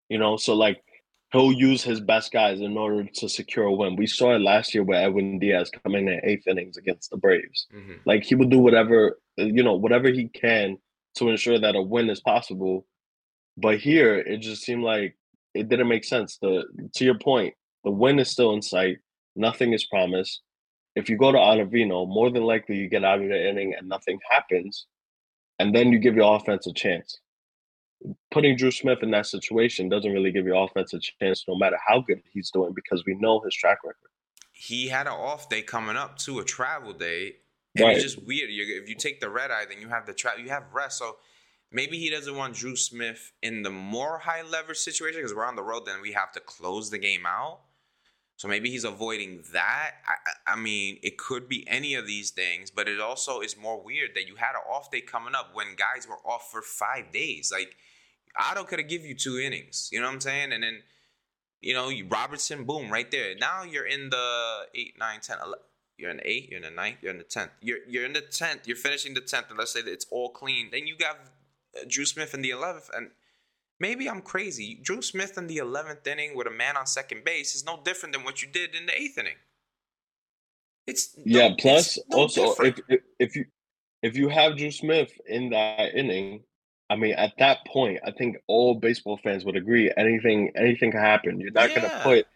[0.09, 0.81] You know, so like
[1.31, 3.95] he'll use his best guys in order to secure a win.
[3.95, 7.67] We saw it last year with Edwin Diaz coming in eighth innings against the Braves.
[7.73, 7.99] Mhm.
[8.05, 10.77] Like he will do whatever you know, whatever he can
[11.15, 12.87] to ensure that a win is possible.
[13.55, 15.15] But here it just seemed like
[15.53, 16.37] it didn't make sense.
[16.37, 16.63] The
[16.95, 18.97] to your point, the win is still in sight.
[19.35, 20.41] Nothing is promised.
[20.95, 23.87] If you go to Ottavino, more than likely you get out of the inning and
[23.87, 24.87] nothing happens,
[25.59, 27.19] and then you give your offense a chance.
[28.31, 31.77] Putting Drew Smith in that situation doesn't really give your offense a chance, no matter
[31.87, 34.09] how good he's doing, because we know his track record.
[34.59, 37.35] he had an off day coming up to a travel day,
[37.75, 37.95] and Right.
[37.95, 38.49] it's just weird.
[38.49, 40.97] you if you take the red eye, then you have the tra- you have rest.
[40.97, 41.17] So
[41.71, 45.55] maybe he doesn't want Drew Smith in the more high leverage situation because we're on
[45.55, 45.85] the road.
[45.85, 47.61] Then we have to close the game out.
[48.37, 49.95] So maybe he's avoiding that.
[50.07, 53.79] I I mean, it could be any of these things, but it also is more
[53.81, 57.11] weird that you had an off day coming up when guys were off for five
[57.11, 57.51] days.
[57.51, 57.75] Like
[58.37, 59.89] Otto could have give you two innings.
[59.91, 60.53] You know what I'm saying?
[60.53, 60.81] And then
[61.61, 63.35] you know, you Robertson, boom, right there.
[63.35, 65.59] Now you're in the 8, 9, 10, 11.
[65.97, 67.49] You're in the 8, you're in the 9, you're in the 10th.
[67.59, 70.29] You're, you're in the 10th, you're finishing the 10th, and let's say that it's all
[70.29, 70.69] clean.
[70.71, 71.17] Then you got
[71.75, 73.09] uh, Drew Smith in the 11th, and
[73.79, 74.79] maybe I'm crazy.
[74.81, 78.13] Drew Smith in the 11th inning with a man on second base is no different
[78.13, 79.35] than what you did in the 8th inning.
[80.85, 81.55] It's no- Yeah.
[81.57, 82.79] Plus, it's no also different.
[82.89, 83.45] if, if if you
[84.03, 86.43] if you have Drew Smith in that inning,
[86.89, 91.01] I mean, at that point, I think all baseball fans would agree anything anything can
[91.01, 91.39] happen.
[91.39, 91.75] You're not Yeah.
[91.81, 92.27] gonna put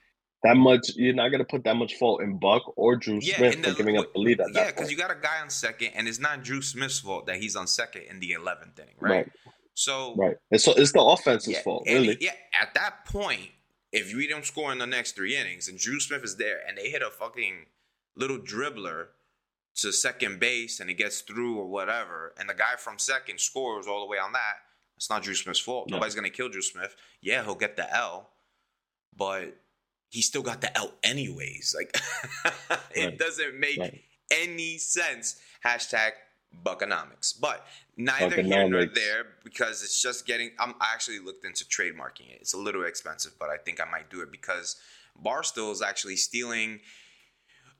[0.44, 0.90] that much.
[0.96, 3.74] You're not gonna put that much fault in Buck or Drew Yeah, Smith in for
[3.74, 5.92] giving up the lead at yeah, that Yeah, because you got a guy on second,
[5.96, 9.12] and it's not Drew Smith's fault that he's on second in the 11th inning, right?
[9.12, 9.32] Right,
[9.74, 10.36] So right.
[10.50, 12.18] It's it's the offense's Yeah, fault, really.
[12.20, 13.52] Yeah, at that point,
[13.94, 16.78] if we don't score in the next three innings and Drew Smith is there and
[16.78, 17.68] they hit a fucking
[18.16, 19.08] little dribbler
[19.76, 23.88] to second base and it gets through or whatever, and the guy from second scores
[23.88, 24.56] all the way on that,
[24.98, 25.90] it's not Drew Smith's fault.
[25.90, 25.98] No.
[25.98, 26.96] Nobody's gonna kill Drew Smith.
[27.22, 28.30] Yeah, he'll get the L,
[29.16, 29.58] but
[30.10, 31.74] he still got the L anyways.
[31.78, 31.96] Like
[32.96, 33.18] it Right.
[33.18, 34.02] doesn't make Right.
[34.30, 35.40] any sense.
[35.66, 36.12] Hashtag
[36.66, 37.40] Buckonomics.
[37.40, 40.52] But neither here nor there because it's just getting.
[40.60, 42.40] I'm, I actually looked into trademarking it.
[42.42, 44.76] It's a little expensive, but I think I might do it because
[45.24, 46.82] Barstool is actually stealing.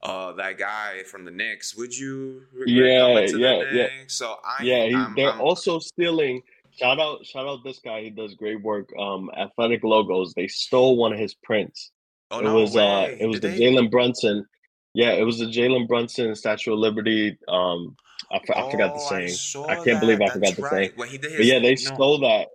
[0.02, 1.76] Uh, that guy from the Knicks.
[1.76, 2.42] Would you?
[2.66, 3.86] Yeah, the yeah, yeah.
[4.08, 6.42] So I, yeah, he, I'm, they're I'm- also stealing.
[6.76, 8.00] Shout out, shout out this guy.
[8.02, 8.88] He does great work.
[8.98, 10.32] Um, athletic logos.
[10.34, 11.90] They stole one of his prints.
[12.30, 13.18] Oh it no was uh, way.
[13.20, 13.64] it was Did the they?
[13.72, 14.46] Jalen Brunson.
[14.94, 17.36] Yeah, it was the Jalen Brunson Statue of Liberty.
[17.46, 17.94] Um,
[18.30, 19.28] I, f- I forgot the Oh, saying.
[19.28, 20.32] saw I can't believe I that.
[20.32, 20.70] forgot That's the right.
[20.70, 20.92] saying.
[20.96, 21.74] When his, But yeah, they no.
[21.76, 22.48] stole that.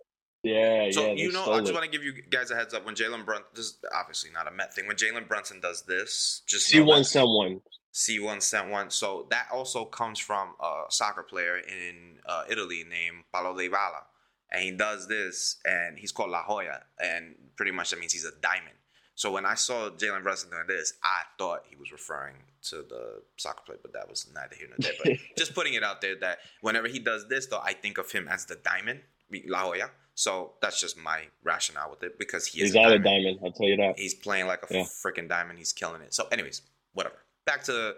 [0.47, 1.73] Yeah, So yeah, you know, I just it.
[1.73, 2.85] want to give you guys a heads up.
[2.85, 4.87] When Jalen Brunson, this is obviously not a Met thing.
[4.87, 7.61] When Jalen Brunson does this, just See know one, sent one.
[7.93, 8.91] C1 sent one.
[8.91, 14.03] So that also comes from a soccer player in uh, Italy named Paulo Dybala,
[14.51, 18.25] and he does this, and he's called La Joya, and pretty much that means he's
[18.25, 18.75] a diamond.
[19.15, 22.35] So when I saw Jalen Brunson doing this, I thought he was referring
[22.69, 24.91] to the soccer player, but that was neither here nor there.
[25.03, 28.11] But just putting it out there that whenever he does this, though, I think of
[28.11, 28.99] him as the diamond,
[29.47, 29.89] La Joya.
[30.19, 33.23] So that's just my rationale with it because he is He's a not a diamond
[33.23, 33.39] diamond.
[33.45, 33.99] I'll tell you that.
[33.99, 34.81] he's playing like a Yeah.
[34.83, 35.59] freaking diamond.
[35.59, 36.11] He's killing it.
[36.11, 37.17] So, anyways, whatever.
[37.45, 37.95] Back to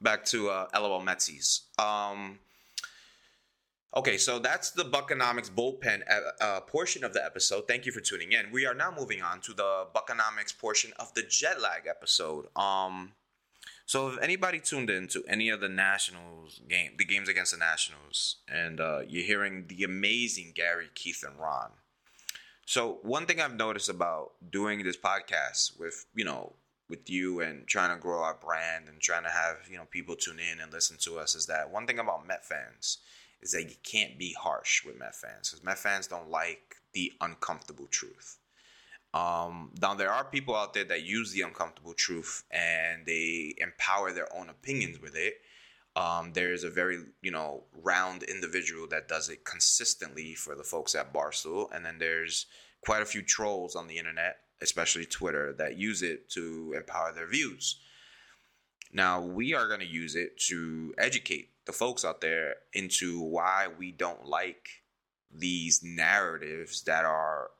[0.00, 1.60] back to uh, LOL Metsies.
[1.78, 2.40] Um,
[3.96, 7.68] okay, so that's the Buckonomics bullpen uh, uh, portion of the episode.
[7.68, 8.50] Thank you for tuning in.
[8.50, 12.46] We are now moving on to the Buckonomics portion of the jet lag episode.
[12.56, 13.12] Um,
[13.90, 17.58] so if anybody tuned in to any of the Nationals game, the games against the
[17.58, 21.70] Nationals, and uh, you're hearing the amazing Gary, Keith, and Ron.
[22.66, 26.52] So one thing I've noticed about doing this podcast with you know
[26.88, 30.14] with you and trying to grow our brand and trying to have you know people
[30.14, 32.98] tune in and listen to us is that one thing about Met fans
[33.42, 37.12] is that you can't be harsh with Met fans because Met fans don't like the
[37.20, 38.38] uncomfortable truth.
[39.12, 44.12] Um, now there are people out there that use the uncomfortable truth and they empower
[44.12, 45.34] their own opinions with it.
[45.96, 50.94] Um, there's a very you know round individual that does it consistently for the folks
[50.94, 52.46] at Barstool, and then there's
[52.80, 57.26] quite a few trolls on the internet, especially Twitter, that use it to empower their
[57.26, 57.80] views.
[58.92, 63.66] Now we are going to use it to educate the folks out there into why
[63.76, 64.68] we don't like
[65.32, 67.50] these narratives that are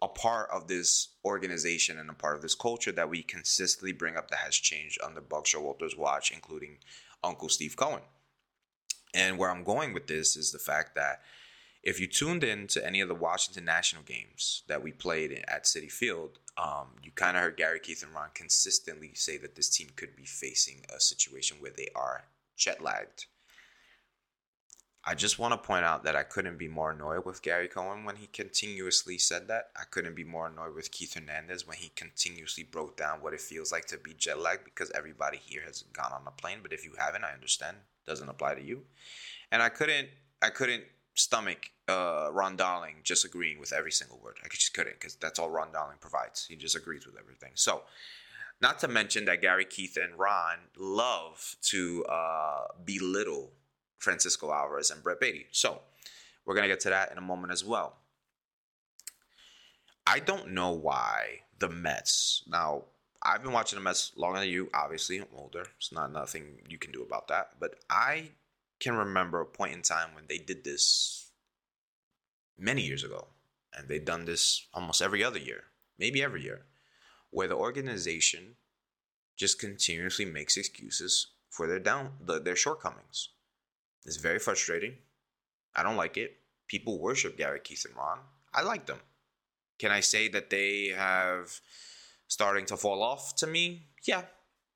[0.00, 4.16] a part of this organization and a part of this culture that we consistently bring
[4.16, 6.78] up that has changed under Buck Showalter's watch, including
[7.22, 8.02] Uncle Steve Cohen.
[9.14, 11.22] And where I'm going with this is the fact that
[11.82, 15.64] if you tuned in to any of the Washington National games that we played at
[15.64, 19.70] Citi Field, um, you kind of heard Gary, Keith, and Ron consistently say that this
[19.70, 22.24] team could be facing a situation where they are
[22.56, 23.26] jet lagged.
[25.08, 28.04] I just want to point out that I couldn't be more annoyed with Gary Cohen
[28.04, 29.70] when he continuously said that.
[29.74, 33.40] I couldn't be more annoyed with Keith Hernandez when he continuously broke down what it
[33.40, 36.58] feels like to be jet lagged because everybody here has gone on a plane.
[36.62, 37.78] But if you haven't, I understand.
[38.06, 38.82] Doesn't apply to you.
[39.50, 40.08] And I couldn't
[40.42, 44.36] I couldn't stomach uh, Ron Darling just agreeing with every single word.
[44.44, 46.44] I just couldn't because that's all Ron Darling provides.
[46.44, 47.52] He just agrees with everything.
[47.54, 47.84] So
[48.60, 53.52] not to mention that Gary, Keith, and Ron love to uh, belittle
[53.98, 55.46] Francisco Alvarez and Brett Baty.
[55.52, 55.80] So
[56.44, 57.96] we're gonna get to that in a moment as well.
[60.06, 62.44] I don't know why the Mets.
[62.46, 62.84] Now
[63.22, 64.70] I've been watching the Mets longer than you.
[64.72, 65.66] Obviously, I'm older.
[65.76, 67.52] It's not nothing you can do about that.
[67.60, 68.30] But I
[68.80, 71.30] can remember a point in time when they did this
[72.56, 73.26] many years ago,
[73.76, 75.64] and they've done this almost every other year,
[75.98, 76.66] maybe every year,
[77.30, 78.54] where the organization
[79.36, 83.30] just continuously makes excuses for their down the, their shortcomings.
[84.04, 84.94] It's very frustrating.
[85.74, 86.36] I don't like it.
[86.66, 88.18] People worship Gary Keith and Ron.
[88.52, 88.98] I like them.
[89.78, 91.60] Can I say that they have
[92.26, 93.86] starting to fall off to me?
[94.06, 94.22] Yeah,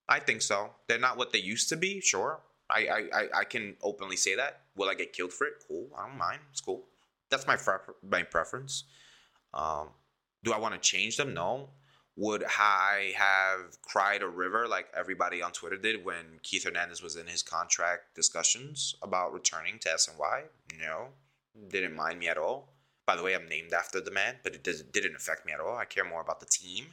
[0.08, 0.70] I think so.
[0.88, 2.40] They're not what they used to be, sure.
[2.70, 4.62] I, I, I, can openly say that.
[4.76, 5.54] Will I get killed for it?
[5.68, 5.88] Cool.
[5.98, 6.40] I don't mind.
[6.50, 6.85] It's cool.
[7.28, 7.58] That's my,
[8.08, 8.85] my preference.
[9.52, 9.88] Um,
[10.42, 11.35] do I want to change them?
[11.35, 11.68] No.
[12.22, 17.16] Would I have cried a river like everybody on Twitter did when Keith Hernandez was
[17.16, 20.42] in his contract discussions about returning to SNY?
[20.78, 21.08] No.
[21.68, 22.74] Didn't mind me at all.
[23.06, 25.76] By the way, I'm named after the man, but it didn't affect me at all.
[25.76, 26.85] I care more about the team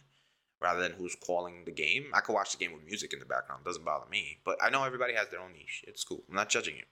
[0.59, 2.07] rather than who's calling the game.
[2.11, 3.61] I could watch the game with music in the background.
[3.63, 4.39] It doesn't bother me.
[4.43, 5.85] But I know everybody has their own niche.
[5.87, 6.23] It's cool.
[6.27, 6.85] I'm not judging you.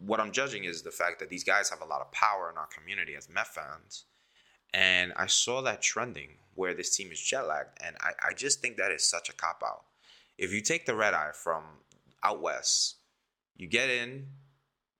[0.00, 2.58] What I'm judging is the fact that these guys have a lot of power in
[2.58, 4.06] our community as Met fans.
[4.74, 7.78] And I saw that trending where this team is jet lagged.
[7.84, 9.84] And I, I just think that is such a cop out.
[10.36, 11.64] If you take the red eye from
[12.22, 12.96] out west,
[13.56, 14.26] you get in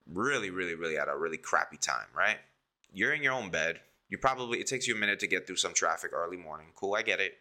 [0.07, 2.39] really, really, really at a really crappy time, right?
[2.93, 3.81] You're in your own bed.
[4.09, 6.69] You probably, it takes you a minute to get through some traffic early morning.
[6.75, 7.35] Cool, I get it.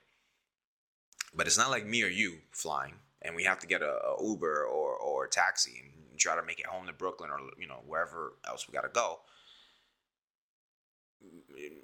[1.34, 4.26] But it's not like me or you flying, and we have to get a, a
[4.26, 7.68] Uber or or a taxi and try to make it home to Brooklyn or you
[7.68, 9.20] know wherever else we gotta go.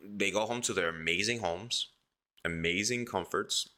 [0.05, 1.89] They go home to their amazing homes,
[2.45, 3.69] amazing comforts.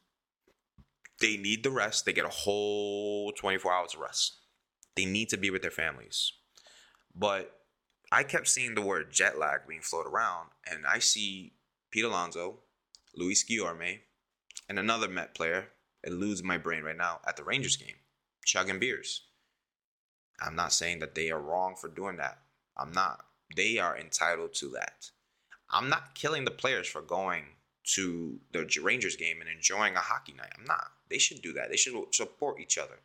[1.22, 2.06] They need the rest.
[2.06, 4.38] They get a whole 24 hours of rest.
[4.96, 6.34] They need to be with their families.
[7.14, 7.52] But
[8.12, 11.54] I kept seeing the word jet lag being floated around, and I see
[11.92, 12.60] Pete Alonso,
[13.16, 14.00] Luis Guillorme,
[14.68, 15.70] and another Met player.
[16.04, 17.96] It loses my brain right now at the Rangers game,
[18.44, 19.24] chugging beers.
[20.40, 22.40] I'm not saying that they are wrong for doing that.
[22.78, 23.26] I'm not.
[23.56, 25.12] They are entitled to that.
[25.70, 27.44] I'm not killing the players for going
[27.96, 30.52] to the Rangers game and enjoying a hockey night.
[30.58, 30.92] I'm not.
[31.10, 31.70] They should do that.
[31.70, 33.00] They should support each other.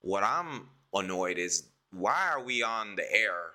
[0.00, 3.52] What I'm annoyed is why are we on the air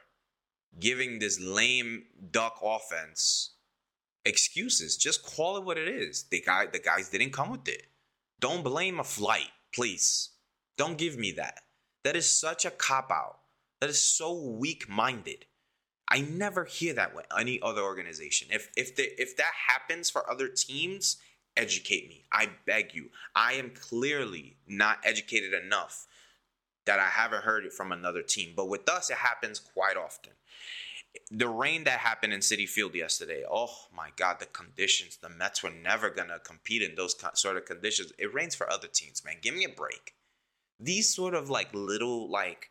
[0.80, 3.52] giving this lame duck offense
[4.26, 4.98] excuses?
[4.98, 6.24] Just call it what it is.
[6.24, 7.84] The guy the guys didn't come with it.
[8.39, 10.30] Don't blame a flight, please.
[10.78, 11.62] Don't give me that.
[12.04, 13.39] That is such a cop out.
[13.80, 15.46] That is so weak minded.
[16.12, 18.50] I never hear that with any other organization.
[18.52, 21.17] If if the, if that happens for other teams,
[21.56, 22.26] educate me.
[22.32, 23.10] I beg you.
[23.34, 26.08] I am clearly not educated enough
[26.86, 28.54] that I haven't heard it from another team.
[28.56, 30.34] But with us, it happens quite often.
[31.30, 35.17] The rain that happened in Citi Field yesterday, oh my God, the conditions.
[35.17, 38.12] The Mets were never to compete in those sort of conditions.
[38.17, 39.36] It rains for other teams, man.
[39.41, 40.13] Give me a break.
[40.80, 42.71] These sort of like little, like,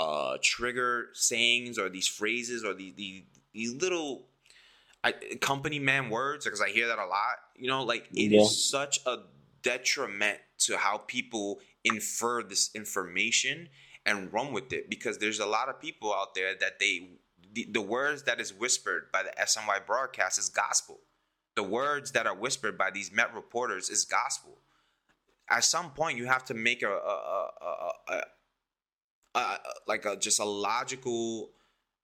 [0.00, 4.26] uh, trigger sayings or these phrases or these, these, these little
[5.04, 7.36] I, company man words because I hear that a lot.
[7.56, 8.40] You know, like it yeah.
[8.40, 9.18] is such a
[9.62, 13.68] detriment to how people infer this information
[14.06, 17.08] and run with it because there's a lot of people out there that they
[17.52, 21.00] the, the words that is whispered by the SNY broadcast is gospel.
[21.56, 24.58] The words that are whispered by these Met reporters is gospel.
[25.48, 28.22] At some point, you have to make a, a, a, a
[29.86, 31.50] like a just a logical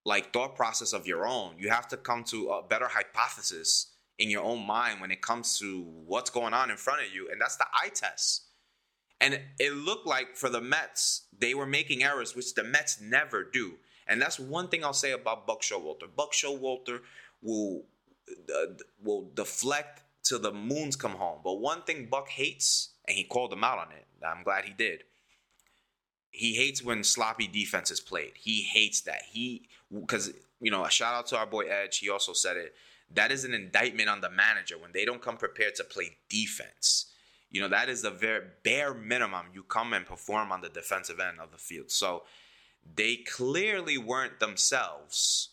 [0.04, 1.54] like thought process of your own.
[1.58, 5.58] You have to come to a better hypothesis in your own mind when it comes
[5.58, 8.44] to what's going on in front of you, and that's the eye test.
[9.20, 13.44] And it looked like for the Mets, they were making errors, which the Mets never
[13.44, 13.74] do.
[14.06, 16.06] And that's one thing I'll say about Buck Showalter.
[16.14, 17.00] Buck Showalter
[17.42, 17.84] will
[18.54, 21.40] uh, will deflect till the moons come home.
[21.42, 24.06] But one thing Buck hates, and he called him out on it.
[24.24, 25.04] I'm glad he did.
[26.36, 28.32] He hates when sloppy defense is played.
[28.34, 29.22] He hates that.
[29.30, 31.98] He because you know a shout out to our boy Edge.
[31.98, 32.74] He also said it.
[33.14, 37.06] That is an indictment on the manager when they don't come prepared to play defense.
[37.50, 41.20] You know, that is the very bare minimum you come and perform on the defensive
[41.20, 41.90] end of the field.
[41.90, 42.24] So
[42.94, 45.50] they clearly weren't themselves,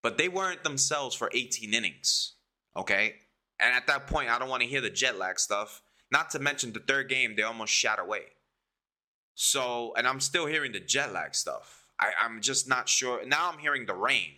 [0.00, 2.34] but they weren't themselves for 18 innings.
[2.74, 3.16] Okay?
[3.60, 5.82] And at that point, I don't want to hear the jet lag stuff.
[6.10, 8.22] Not to mention the third game, they almost shot away.
[9.34, 11.86] So, and I'm still hearing the jet lag stuff.
[11.98, 13.24] I, I'm just not sure.
[13.24, 14.32] Now I'm hearing the rain.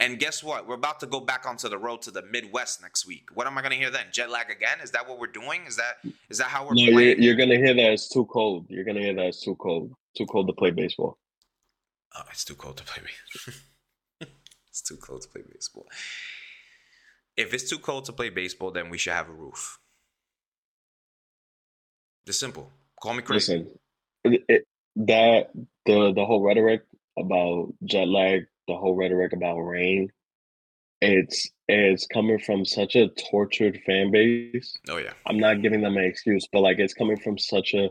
[0.00, 0.66] And guess what?
[0.66, 3.28] We're about to go back onto the road to the Midwest next week.
[3.34, 4.06] What am I going to hear then?
[4.10, 4.78] Jet lag again?
[4.82, 5.62] Is that what we're doing?
[5.66, 5.98] Is that
[6.30, 6.96] is that how we're no, playing?
[6.96, 8.64] You're, you're going to hear that it's too cold.
[8.70, 9.92] You're going to hear that it's too cold.
[10.16, 11.18] Too cold to play baseball.
[12.16, 13.54] Oh, it's too cold to play baseball.
[14.68, 15.86] it's too cold to play baseball.
[17.36, 19.78] If it's too cold to play baseball, then we should have a roof.
[22.26, 22.70] Just simple.
[23.00, 23.54] Call me crazy.
[23.54, 23.78] Listen,
[24.24, 25.50] it, it, that
[25.86, 26.82] the the whole rhetoric
[27.18, 30.10] about jet lag the whole rhetoric about rain,
[31.00, 34.78] it's it's coming from such a tortured fan base.
[34.88, 35.12] Oh yeah.
[35.26, 37.90] I'm not giving them an excuse, but like it's coming from such a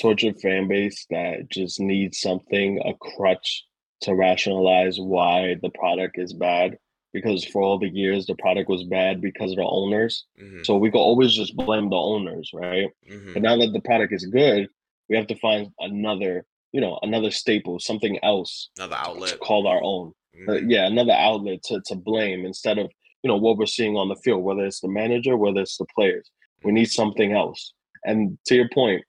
[0.00, 3.64] tortured fan base that just needs something, a crutch
[4.02, 6.78] to rationalize why the product is bad.
[7.12, 10.24] Because for all the years the product was bad because of the owners.
[10.40, 10.62] Mm-hmm.
[10.64, 12.88] So we can always just blame the owners, right?
[13.10, 13.34] Mm-hmm.
[13.34, 14.68] But now that the product is good,
[15.08, 19.82] we have to find another you know another staple, something else, another outlet called our
[19.82, 20.12] own.
[20.34, 20.50] Uh, mm-hmm.
[20.50, 22.90] Uh, yeah, another outlet to to blame instead of
[23.22, 25.86] you know what we're seeing on the field, whether it's the manager, whether it's the
[25.94, 26.30] players.
[26.64, 27.72] We need something else.
[28.04, 29.04] And to your point,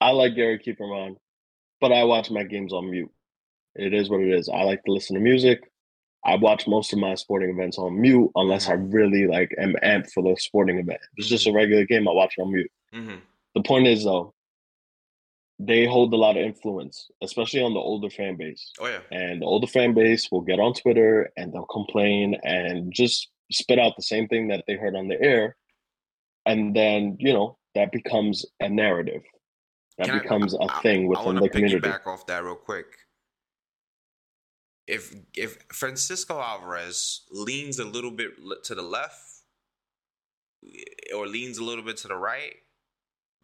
[0.00, 1.16] I like Gary Keeperman,
[1.80, 3.10] but I watch my games on mute.
[3.74, 4.48] It is what it is.
[4.48, 5.60] I like to listen to music.
[6.24, 8.90] I watch most of my sporting events on mute unless I mm-hmm.
[8.90, 10.98] really like am amped for the sporting event.
[11.00, 11.58] If it's just a mm-hmm.
[11.58, 12.70] regular game, I watch it on mute.
[12.92, 13.16] Mm-hmm.
[13.54, 14.34] The point is though,
[15.58, 18.72] they hold a lot of influence, especially on the older fan base.
[18.78, 19.00] Oh yeah.
[19.10, 23.78] And the older fan base will get on Twitter and they'll complain and just spit
[23.78, 25.56] out the same thing that they heard on the air.
[26.44, 29.22] And then, you know, that becomes a narrative.
[29.98, 31.80] That Can becomes I, a thing within the community.
[31.80, 32.86] Back off that real quick.
[34.86, 38.30] If if Francisco Alvarez leans a little bit
[38.64, 39.20] to the left
[41.14, 42.54] or leans a little bit to the right,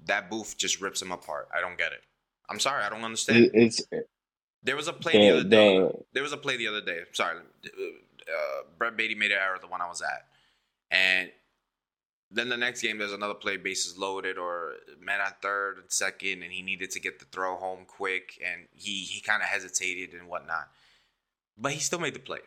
[0.07, 1.49] that booth just rips him apart.
[1.57, 2.03] I don't get it.
[2.49, 3.51] I'm sorry, I don't understand.
[3.55, 3.83] It's
[4.63, 5.79] there was a play the, the- other day.
[5.79, 7.01] the- there was a play the other day.
[7.13, 10.27] Sorry, uh, Brett Baty made an error the one I was at,
[10.91, 11.31] and
[12.31, 16.43] then the next game there's another play, bases loaded or man at third and second,
[16.43, 20.19] and he needed to get the throw home quick, and he he kind of hesitated
[20.19, 20.69] and whatnot,
[21.59, 22.39] but he still made the play.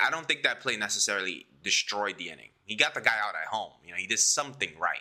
[0.00, 2.50] I don't think that play necessarily destroyed the inning.
[2.64, 3.72] He got the guy out at home.
[3.84, 4.98] You know, he did something right.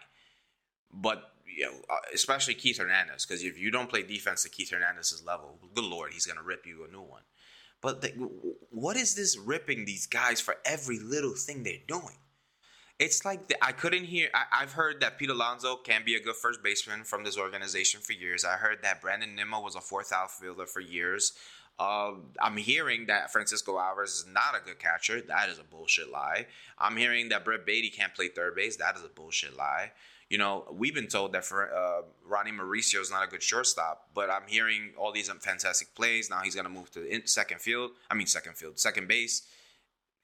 [0.93, 4.69] But you know, uh, especially Keith Hernandez, because if you don't play defense to Keith
[4.69, 7.23] Hernandez's level, good lord, he's gonna rip you a new one.
[7.81, 8.09] But the,
[8.69, 12.17] what is this ripping these guys for every little thing they're doing?
[12.99, 14.29] It's like the, I couldn't hear.
[14.35, 18.01] I, I've heard that Pete Alonso can be a good first baseman from this organization
[18.01, 18.45] for years.
[18.45, 21.33] I heard that Brandon Nimmo was a fourth outfielder for years.
[21.79, 25.21] Uh, I'm hearing that Francisco Alvarez is not a good catcher.
[25.21, 26.47] That is a bullshit lie.
[26.77, 28.77] I'm hearing that Brett Baty can't play third base.
[28.77, 29.91] That is a bullshit lie.
[30.29, 34.09] You know, we've been told that for, uh, Ronny Mauricio is not a good shortstop,
[34.13, 36.29] but I'm hearing all these fantastic plays.
[36.29, 37.91] Now he's going to move to in- second field.
[38.11, 39.43] I mean, second field, second base.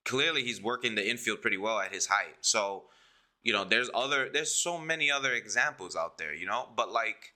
[0.04, 2.36] Clearly, he's working the infield pretty well at his height.
[2.42, 2.84] So,
[3.44, 6.34] you know, there's other, there's so many other examples out there.
[6.34, 7.34] You know, but like,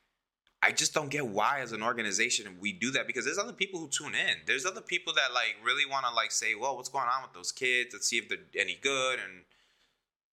[0.62, 3.80] I just don't get why, as an organization, we do that because there's other people
[3.80, 4.38] who tune in.
[4.46, 7.34] There's other people that like really want to like say, "Well, what's going on with
[7.34, 7.94] those kids?
[7.94, 9.44] Let's see if they're any good." And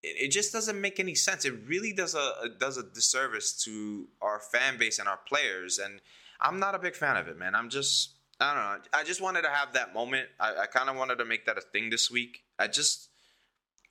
[0.05, 1.45] it, just doesn't make any sense.
[1.45, 5.79] It really does a, does a disservice to our fan base and our players.
[5.79, 6.01] And
[6.41, 7.55] I'm not a big fan of it, man.
[7.55, 8.99] I'm just I don't know.
[8.99, 10.29] I just wanted to have that moment.
[10.41, 12.43] I, I kind of wanted to make that a thing this week.
[12.59, 13.09] I just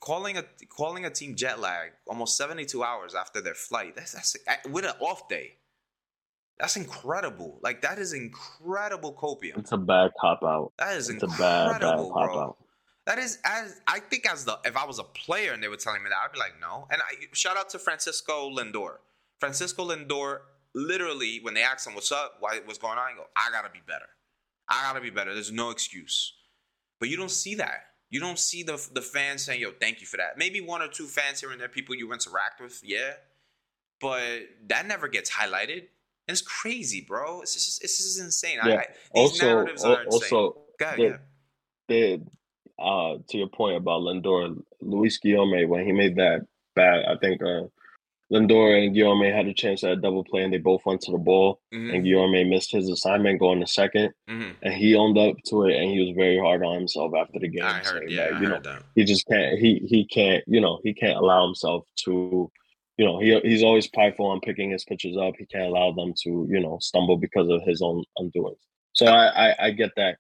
[0.02, 3.96] calling a calling a team jet lag almost 72 hours after their flight.
[3.96, 5.58] That's that's with an off day.
[6.60, 7.60] That's incredible.
[7.64, 9.58] Like that is incredible copium.
[9.58, 10.74] it's a bad cop out.
[10.78, 12.58] That is It's a bad, bad cop out.
[13.06, 15.76] That is as I think as the if I was a player and they were
[15.78, 16.88] telling me that, I'd be like, no.
[16.92, 18.96] And I shout out to Francisco Lindor.
[19.40, 20.40] Francisco Lindor,
[20.74, 23.70] literally, when they asked him what's up, why what's going on, he go, I gotta
[23.70, 24.06] be better.
[24.70, 25.34] I gotta be better.
[25.34, 26.34] There's no excuse.
[27.00, 27.88] But you don't see that.
[28.10, 30.38] You don't see the the fans saying, yo, thank you for that.
[30.38, 33.14] Maybe one or two fans here and there, people you interact with, yeah.
[34.00, 35.88] But that never gets highlighted.
[36.28, 37.42] And it's crazy, bro.
[37.42, 38.60] It's just it's just insane.
[38.66, 38.76] Yeah.
[38.76, 40.12] I, these Also, narratives are insane.
[40.12, 41.20] also, Go ahead, the- ahead.
[41.90, 42.22] the
[42.84, 46.42] uh to your point about Lindor, Luis Guillorme when he made that
[46.76, 47.64] bat, I think uh
[48.32, 51.12] Lindor and Guillorme had a chance at a double play and they both went to
[51.12, 54.12] the ball Mhm, and Guillorme missed his assignment going to second.
[54.30, 54.56] Mhm.
[54.64, 57.48] and he owned up to it and he was very hard on himself after the
[57.48, 58.84] game I heard, yeah, that, I you know heard that.
[58.96, 62.50] he just can't he he can't you know he can't allow himself to
[62.98, 65.34] you know he he's always prideful on picking his pitches up.
[65.38, 68.58] He can't allow them to you know stumble because of his own undoings.
[68.94, 70.18] So i i, I get that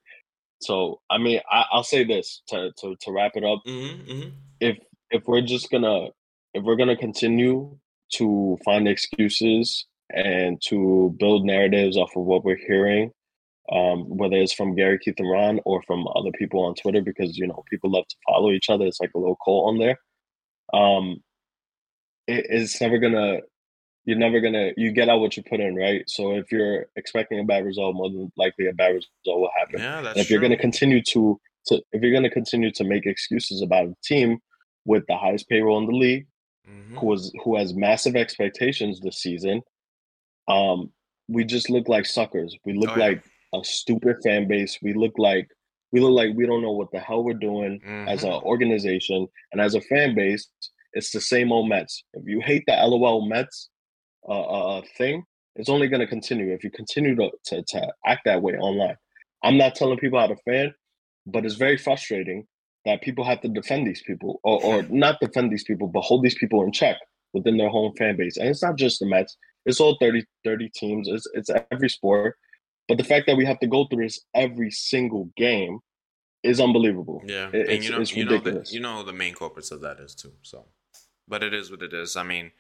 [0.64, 4.30] so i mean I, i'll say this to, to to wrap it up Mm-hmm, mm-hmm.
[4.60, 4.78] if
[5.12, 6.08] if we're just gonna
[6.54, 7.78] if we're gonna continue
[8.16, 13.12] to find excuses and to build narratives off of what we're hearing
[13.72, 17.38] um, whether it's from Gary Keith and Ron or from other people on Twitter, because
[17.38, 18.86] you know people love to follow each other.
[18.86, 19.98] It's like a little cult on there.
[20.74, 21.24] Um,
[22.28, 23.40] it, it's never gonna.
[24.06, 24.72] You're never gonna.
[24.76, 26.04] You get out what you put in, right?
[26.10, 29.80] So if you're expecting a bad result, more than likely a bad result will happen.
[29.80, 32.84] Yeah, that's And if you're going to continue to, to if you're to continue to
[32.84, 34.40] make excuses about a team
[34.86, 36.28] with the highest payroll in the league,
[36.70, 36.98] Mhm.
[37.00, 39.62] who was who has massive expectations this season,
[40.48, 40.92] um,
[41.28, 42.56] we just look like suckers.
[42.66, 43.06] We look Oh, yeah.
[43.08, 43.24] like
[43.54, 44.80] a stupid fan base.
[44.82, 45.48] We look like
[45.92, 49.62] we look like we don't know what the hell we're doing as an organization and
[49.62, 50.48] as a fan base.
[50.94, 52.04] It's the same old Mets.
[52.14, 53.70] If you hate the LOL Mets
[54.28, 55.24] uh, uh, thing,
[55.56, 58.96] it's only going to continue if you continue to, to to act that way online.
[59.44, 60.74] I'm not telling people how to fan,
[61.26, 62.48] but it's very frustrating
[62.86, 66.24] that people have to defend these people or, or not defend these people, but hold
[66.24, 66.98] these people in check
[67.34, 68.38] within their home fan base.
[68.38, 72.36] And it's not just the Mets, it's all 30, 30 teams, it's, it's every sport.
[72.88, 75.80] But the fact that we have to go through this every single game
[76.44, 77.22] is unbelievable.
[77.26, 79.82] Yeah, It- and you know, it's you know, the, you know, the main culprits of
[79.82, 80.34] that is too.
[80.42, 80.66] So,
[81.28, 82.18] but it is what it is.
[82.18, 82.52] I mean,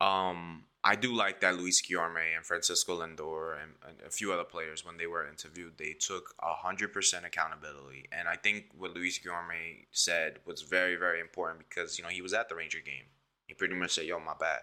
[0.00, 4.44] um, I do like that Luis Guillorme and Francisco Lindor and, and a few other
[4.44, 8.06] players when they were interviewed, they took hundred percent accountability.
[8.12, 12.20] And I think what Luis Guillorme said was very, very important because you know he
[12.20, 13.04] was at the Ranger game.
[13.46, 14.60] He pretty much said, "Yo, my bad."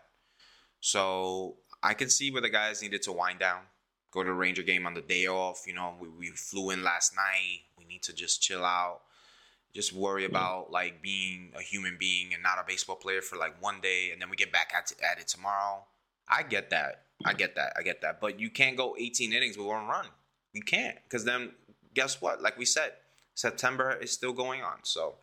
[0.79, 3.61] So I can see where the guys needed to wind down,
[4.11, 5.63] go to the Ranger game on the day off.
[5.65, 7.61] You know, we, we flew in last night.
[7.79, 9.01] We need to just chill out,
[9.73, 10.35] just worry mm-hmm.
[10.35, 14.11] about like being a human being and not a baseball player for like one day,
[14.11, 15.83] and then we get back at, at it tomorrow.
[16.31, 17.03] I get that.
[17.25, 17.73] I get that.
[17.77, 18.19] I get that.
[18.21, 20.05] But you can't go 18 innings with one run.
[20.53, 21.51] You can't, because then
[21.93, 22.41] guess what?
[22.41, 22.93] Like we said,
[23.35, 24.79] September is still going on.
[24.83, 25.15] So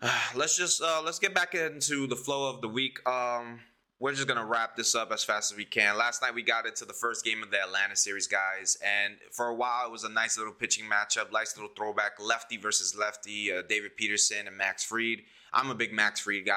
[0.34, 3.06] let's just uh, let's get back into the flow of the week.
[3.08, 3.60] Um,
[3.98, 5.96] we're just gonna wrap this up as fast as we can.
[5.96, 9.46] Last night we got into the first game of the Atlanta series, guys, and for
[9.46, 13.52] a while it was a nice little pitching matchup, nice little throwback, lefty versus lefty,
[13.52, 15.20] uh, David Peterson and Max Fried.
[15.56, 16.52] I'm a big Max Fried guy.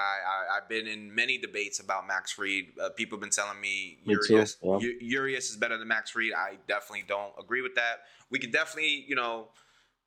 [0.52, 2.66] I, have been in many debates about Max Fried.
[2.80, 6.12] Uh, people have been telling me Me Urias, too, U- Urias is better than Max
[6.12, 6.34] Fried.
[6.38, 8.02] I definitely don't agree with that.
[8.30, 9.48] We could definitely, you know,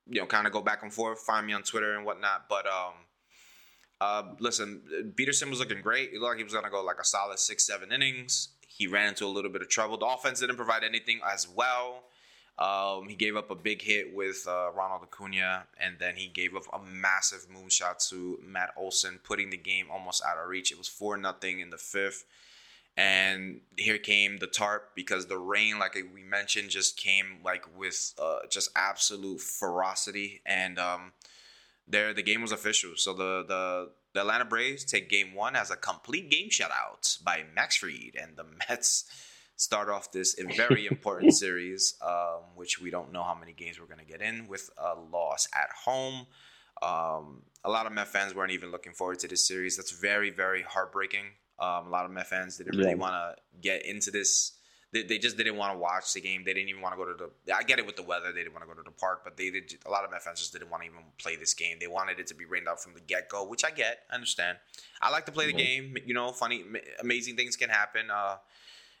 [0.07, 1.19] you know, kind of go back and forth.
[1.21, 2.47] Find me on Twitter and whatnot.
[2.47, 2.93] But um,
[3.99, 6.11] uh, listen, Peterson was looking great.
[6.11, 8.49] He looked like he was gonna go like a solid six, seven innings.
[8.67, 9.97] He ran into a little bit of trouble.
[9.97, 12.03] The offense didn't provide anything as well.
[12.59, 16.55] Um, he gave up a big hit with uh, Ronald Acuna, and then he gave
[16.55, 20.71] up a massive moonshot to Matt Olson, putting the game almost out of reach.
[20.71, 22.25] It was four nothing in the fifth,
[22.95, 28.13] and here came the tarp because the rain, like we mentioned, just came like with
[28.21, 31.13] uh, just absolute ferocity, and um,
[31.87, 32.91] there the game was official.
[32.97, 37.45] So the the the Atlanta Braves take game one as a complete game shutout by
[37.55, 39.05] Max Fried, and the Mets
[39.55, 43.85] start off this very important series, um, which we don't know how many games we're
[43.85, 46.27] going to get in with a loss at home.
[46.81, 49.77] Um, a lot of Met fans weren't even looking forward to this series.
[49.77, 51.25] That's very, very heartbreaking.
[51.59, 52.95] Um, a lot of Met fans didn't really Yeah.
[52.97, 54.53] want to get into this.
[54.91, 56.43] They, they just didn't want to watch the game.
[56.45, 57.55] They didn't even want to go to the.
[57.55, 58.31] I get it with the weather.
[58.31, 59.73] They didn't want to go to the park, but they did.
[59.85, 61.77] A lot of Met fans just didn't want to even play this game.
[61.79, 63.99] They wanted it to be rained out from the get go, which I get.
[64.11, 64.57] I understand.
[65.01, 65.57] I like to play the Mhm.
[65.57, 65.97] game.
[66.05, 66.63] You know, funny,
[66.99, 68.11] amazing things can happen.
[68.11, 68.37] Uh,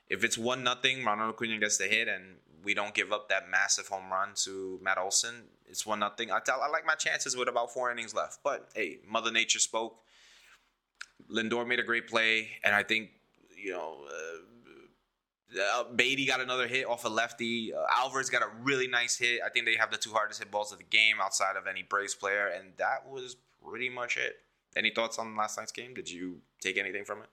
[0.09, 3.49] if it's one nothing, Ronald Acuna gets the hit, and we don't give up that
[3.49, 5.43] massive home run to Matt Olson.
[5.67, 6.31] It's one nothing.
[6.31, 9.59] I tell, I like my chances with about four innings left, but hey, Mother Nature
[9.59, 9.99] spoke.
[11.31, 13.09] Lindor made a great play, and I think
[13.57, 14.05] you know.
[14.07, 14.39] Uh,
[15.61, 17.71] uh, Baty got another hit off a lefty.
[17.73, 19.39] Uh, Alvarez got a really nice hit.
[19.45, 21.83] I think they have the two hardest hit balls of the game outside of any
[21.83, 24.37] Braves player, and that was pretty much it.
[24.75, 25.93] Any thoughts on last night's game?
[25.93, 27.29] Did you take anything from it?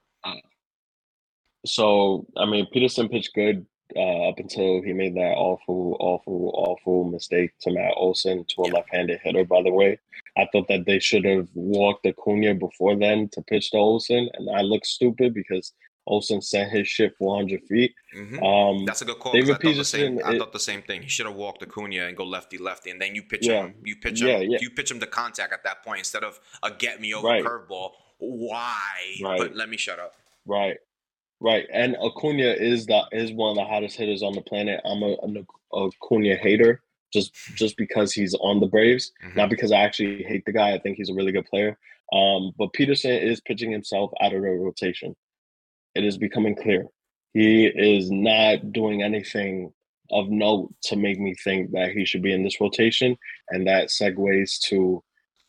[1.66, 7.04] So I mean, Peterson pitched good uh, up until he made that awful, awful, awful
[7.10, 8.74] mistake to Matt Olson to a Yeah.
[8.74, 9.44] left-handed hitter.
[9.44, 9.98] By the way,
[10.36, 14.48] I thought that they should have walked Acuna before then to pitch to Olson, and
[14.56, 15.72] I looked stupid because
[16.06, 17.92] Olson sent his shit 400 feet.
[18.16, 18.42] Mm-hmm.
[18.42, 19.32] Um, That's a good call.
[19.32, 20.12] David I thought the same.
[20.18, 21.02] Peterson, I thought the same thing.
[21.02, 23.62] He should have walked Acuna and go lefty lefty, and then you pitch Yeah.
[23.66, 23.74] him.
[23.84, 24.52] You pitch Yeah, him.
[24.52, 24.58] yeah.
[24.60, 27.44] You pitch him to contact at that point instead of a get me over Right.
[27.44, 27.90] curveball.
[28.18, 29.16] Why?
[29.20, 29.38] Right.
[29.38, 30.14] But let me shut up.
[30.46, 30.78] Right,
[31.40, 34.80] right, and Acuna is the is one of the hottest hitters on the planet.
[34.84, 36.82] I'm a, an Acuna hater
[37.12, 39.36] just just because he's on the Braves, Mhm.
[39.36, 40.72] not because I actually hate the guy.
[40.74, 41.78] I think he's a really good player.
[42.12, 45.14] Um, but Peterson is pitching himself out of the rotation.
[45.94, 46.86] It is becoming clear
[47.32, 49.72] he is not doing anything
[50.10, 53.16] of note to make me think that he should be in this rotation,
[53.50, 55.02] and that segues to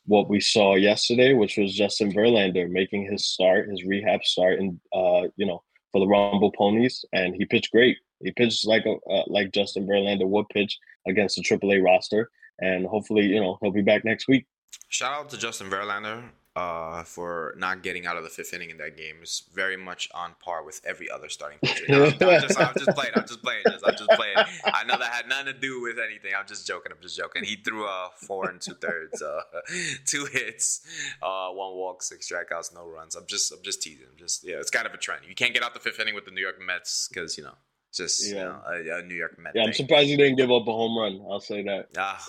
[0.05, 4.79] what we saw yesterday, which was Justin Verlander making his start, his rehab start, in
[4.93, 7.97] uh, you know, for the Rumble Ponies, and he pitched great.
[8.23, 10.77] He pitched like a uh, like Justin Verlander would pitch
[11.07, 12.29] against the AAA roster,
[12.59, 14.45] and hopefully, you know, he'll be back next week.
[14.89, 16.23] Shout out to Justin Verlander
[16.61, 19.15] uh, for not getting out of the fifth inning in that game.
[19.23, 21.85] is very much on par with every other starting pitcher.
[21.89, 23.11] No, I'm, I'm just, I'm just playing.
[23.15, 23.63] I'm just playing.
[23.65, 24.35] Just, I'm just playing.
[24.65, 26.31] I know that had nothing to do with anything.
[26.37, 26.91] I'm just joking.
[26.91, 27.43] I'm just joking.
[27.43, 29.41] He threw a four and two thirds, uh,
[30.05, 30.81] two hits,
[31.21, 33.15] uh, one walk, six strikeouts, no runs.
[33.15, 34.05] I'm just, I'm just teasing.
[34.11, 35.21] I'm just, yeah, it's kind of a trend.
[35.27, 37.55] You can't get out the fifth inning with the New York Mets because you know,
[37.89, 39.53] it's just you know, a, a New York Met.
[39.55, 41.25] Yeah, I'm surprised you didn't give up a home run.
[41.29, 41.87] I'll say that.
[41.97, 42.23] Ah,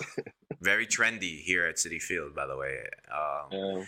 [0.61, 2.79] very trendy here at Citi Field, by the way.
[3.11, 3.85] Um, Yeah.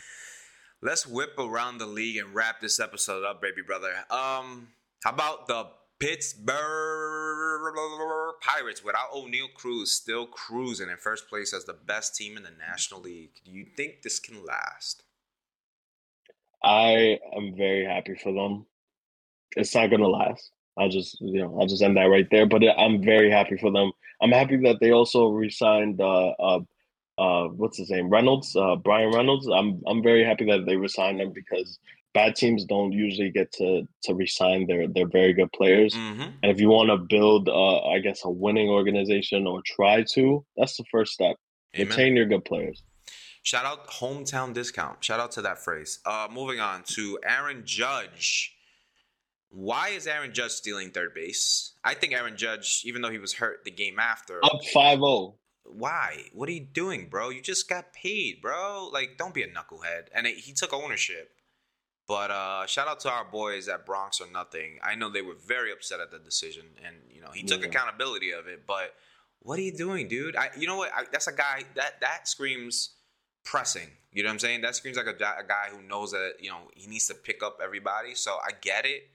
[0.85, 3.89] Let's whip around the league and wrap this episode up, baby brother.
[4.11, 4.67] Um,
[5.03, 5.65] how about the
[5.99, 6.53] Pittsburgh
[8.39, 12.51] Pirates without Oneil Cruz still cruising in first place as the best team in the
[12.51, 13.31] National League?
[13.43, 15.01] Do you think this can last?
[16.63, 18.67] I am very happy for them.
[19.57, 20.51] It's not gonna last.
[20.77, 22.45] I'll just you know I'll just end that right there.
[22.45, 23.91] But I'm very happy for them.
[24.21, 26.59] I'm happy that they also re-signed uh uh
[27.17, 29.47] uh what's his name Reynolds uh Bryan Reynolds.
[29.47, 31.79] I'm I'm very happy that they re-signed him because
[32.13, 35.93] bad teams don't usually get to to re-sign their their very good players.
[35.93, 36.21] Mm-hmm.
[36.21, 40.45] And if you want to build uh I guess a winning organization or try to,
[40.57, 41.37] that's the first step.
[41.75, 41.87] Amen.
[41.87, 42.83] Retain your good players.
[43.45, 45.03] Shout out hometown discount.
[45.03, 45.99] Shout out to that phrase.
[46.03, 48.55] Uh, moving on to Aaron Judge.
[49.49, 51.73] Why is Aaron Judge stealing third base?
[51.83, 54.59] I think Aaron Judge, even though he was hurt the game after, Up oh.
[54.75, 55.33] 5-0.
[55.65, 56.25] Why?
[56.33, 57.29] What are you doing, bro?
[57.29, 58.89] You just got paid, bro.
[58.91, 60.07] Like, don't be a knucklehead.
[60.13, 61.31] And it, he took ownership.
[62.07, 64.77] But uh, shout out to our boys at Bronx or Nothing.
[64.83, 67.67] I know they were very upset at the decision, and you know he took Yeah.
[67.67, 68.67] accountability of it.
[68.67, 68.93] But
[69.39, 70.35] what are you doing, dude?
[70.35, 70.91] I, you know what?
[70.95, 72.91] I, that's a guy that that screams
[73.43, 73.89] pressing.
[74.11, 74.61] You know what I'm saying?
[74.61, 77.41] That screams like a, a guy who knows that you know he needs to pick
[77.41, 78.13] up everybody.
[78.13, 79.09] So I get it.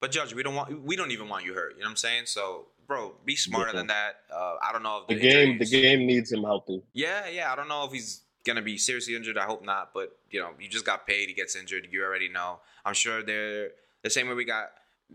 [0.00, 1.74] But Judge, we don't want we don't even want you hurt.
[1.76, 2.26] You know what I'm saying?
[2.26, 4.20] So, bro, be smarter than that.
[4.32, 6.82] Uh, I don't know if The the, game, the game needs him healthy.
[6.92, 7.52] Yeah, yeah.
[7.52, 9.38] I don't know if he's gonna be seriously injured.
[9.38, 9.92] I hope not.
[9.94, 11.28] But you know, you just got paid.
[11.28, 11.88] He gets injured.
[11.90, 12.60] You already know.
[12.84, 13.70] I'm sure they're
[14.02, 14.72] the same way we got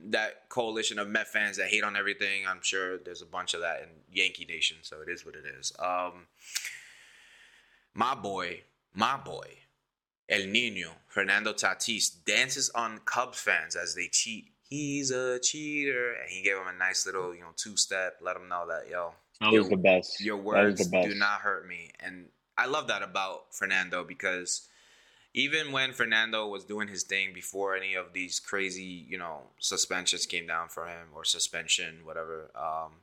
[0.09, 2.47] that coalition of Met fans that hate on everything.
[2.47, 4.77] I'm sure there's a bunch of that in Yankee Nation.
[4.81, 5.73] So it is what it is.
[5.79, 6.27] Um,
[7.93, 8.61] my boy,
[8.93, 9.59] my boy,
[10.29, 14.51] El Nino Fernando Tatis dances on Cubs fans as they cheat.
[14.69, 18.17] He's a cheater, and he gave him a nice little, you know, two step.
[18.21, 20.21] Let him know that yo, That Your- was the best.
[20.21, 21.07] your words best.
[21.09, 21.91] do not hurt me.
[21.99, 24.67] And I love that about Fernando because
[25.33, 30.25] even when Fernando was doing his thing before any of these crazy, you know, suspensions
[30.25, 32.93] came down for him or suspension, whatever, um,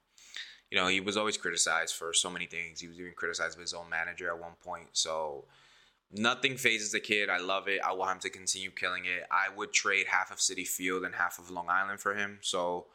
[0.70, 2.80] you know, he was always criticized for so many things.
[2.80, 4.88] He was even criticized by his own manager at one point.
[4.92, 5.44] So
[6.12, 7.28] nothing phases the kid.
[7.28, 7.80] I love it.
[7.84, 9.24] I want him to continue killing it.
[9.30, 12.38] I would trade half of Citi Field and half of Long Island for him.
[12.42, 12.86] So,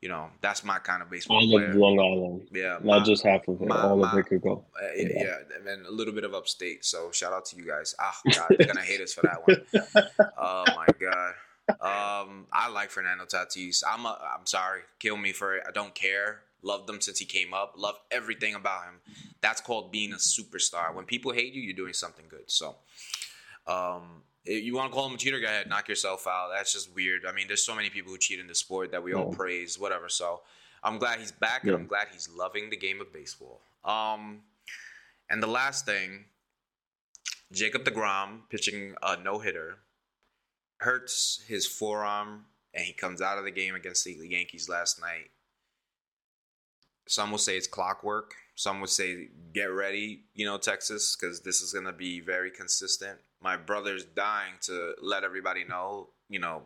[0.00, 1.70] you know, that's my kind of baseball all player.
[1.70, 3.66] of Long Island, yeah, not my- just half of it.
[3.68, 4.64] my- all my- of it could go.
[4.80, 6.84] uh, yeah, yeah, and a little bit of upstate.
[6.84, 7.94] So shout out to you guys.
[7.98, 9.64] Ah, God, they're gonna hate us for that one.
[10.40, 11.34] Oh my God.
[11.80, 13.82] Um, I like Fernando Tatis.
[13.86, 15.64] I'm a, I'm sorry, kill me for it.
[15.68, 16.40] I don't care.
[16.62, 17.74] Loved him since he came up.
[17.76, 18.94] Love everything about him.
[19.40, 20.94] That's called being a superstar.
[20.94, 22.50] When people hate you, you're doing something good.
[22.50, 22.76] So,
[23.66, 25.38] um, you want to call him a cheater?
[25.40, 26.50] Go ahead, knock yourself out.
[26.54, 27.24] That's just weird.
[27.26, 29.36] I mean, there's so many people who cheat in the sport that we all Yeah.
[29.36, 30.08] praise, whatever.
[30.08, 30.42] So,
[30.82, 33.60] I'm glad he's back, and I'm glad he's loving the game of baseball.
[33.84, 34.42] Um,
[35.28, 36.26] and the last thing,
[37.52, 39.78] Jacob Degrom pitching a no hitter
[40.78, 45.30] hurts his forearm, and he comes out of the game against the Yankees last night.
[47.08, 48.34] Some will say it's clockwork.
[48.54, 52.50] Some would say get ready, you know, Texas, because this is going to be very
[52.50, 53.18] consistent.
[53.40, 56.62] My brother's dying to let everybody know, you know,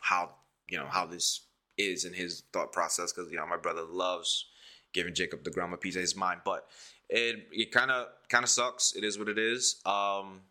[0.00, 0.30] how
[0.68, 1.42] you know how this
[1.78, 4.46] is in his thought process, because you know my brother loves
[4.92, 6.66] giving Jacob the a piece of his mind, but
[7.08, 8.94] it it kind of kind of sucks.
[8.94, 9.80] It is what it is.
[9.84, 10.42] Um,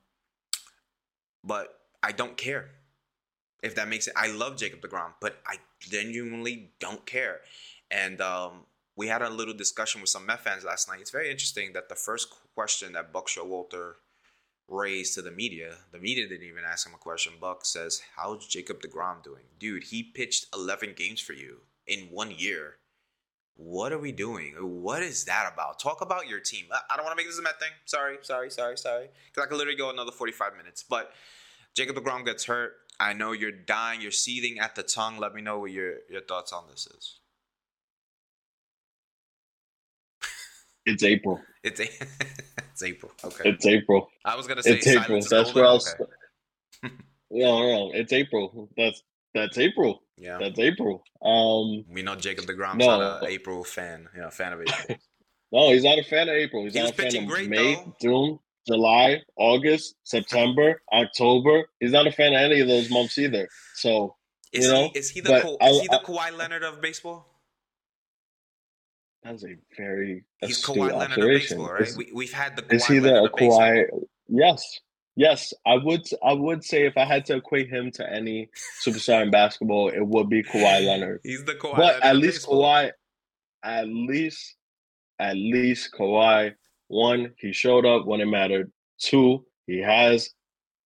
[1.44, 2.70] but I don't care
[3.64, 4.14] if that makes it.
[4.16, 7.42] I love Jacob Degrom, but I genuinely don't care.
[7.92, 8.66] And um,
[8.96, 11.02] we had a little discussion with some Met fans last night.
[11.02, 13.96] It's very interesting that the first question that Buck Showalter
[14.68, 17.34] raised to the media, the media didn't even ask him a question.
[17.40, 19.86] Buck says, "How's Jacob Degrom doing, dude?
[19.86, 22.78] He pitched 11 games for you in one year."
[23.58, 24.54] What are we doing?
[24.60, 25.80] What is that about?
[25.80, 26.66] Talk about your team.
[26.74, 27.72] I don't want to make this a Met thing.
[27.86, 29.10] Sorry, sorry, sorry, sorry.
[29.28, 30.84] Because I could literally go another 45 minutes.
[30.84, 31.14] But
[31.74, 32.74] Jacob DeGrom gets hurt.
[33.00, 34.02] I know you're dying.
[34.02, 35.18] You're seething at the tongue.
[35.20, 37.20] Let me know what your, your thoughts on this is.
[40.86, 41.42] It's April.
[41.64, 41.84] It's, a,
[42.72, 43.12] it's April.
[43.24, 43.50] Okay.
[43.50, 44.10] It's April.
[44.24, 45.22] I was going to say It's April.
[45.28, 45.94] That's where else.
[46.00, 46.94] Okay.
[47.32, 48.70] No, no, it's April.
[48.78, 49.02] That's
[49.34, 50.04] that's April.
[50.16, 50.38] Yeah.
[50.40, 51.04] That's April.
[51.22, 52.86] Um, We know Jacob DeGrom's No.
[53.00, 54.08] not an April fan.
[54.16, 54.98] Yeah, fan of April.
[55.52, 56.64] no, he's not a fan of April.
[56.64, 57.96] He's He not a fan of great, May, though.
[58.00, 61.64] June, July, August, September, October.
[61.80, 63.50] He's not a fan of any of those months either.
[63.74, 64.16] So
[64.54, 66.38] Is You know, he is he the but Ka- I- is he the I- Kawhi
[66.38, 67.35] Leonard of baseball?
[69.26, 71.82] That's a very He's astute Kawhi Leonard of baseball, right?
[71.82, 73.32] Is, We, we've had the Kawhi is he the Leonard of.
[73.32, 73.86] Kawhi?
[74.28, 74.80] Yes,
[75.16, 75.54] yes.
[75.66, 76.08] I would.
[76.24, 78.50] I would say if I had to equate him to any
[78.86, 81.22] superstar in basketball, it would be Kawhi Leonard.
[81.24, 82.64] He's the Kawhi but Leonard at least baseball.
[82.64, 82.92] Kawhi,
[83.64, 84.56] at least,
[85.20, 86.54] at least Kawhi.
[86.88, 88.72] One, he showed up when it mattered.
[89.00, 90.30] Two, he has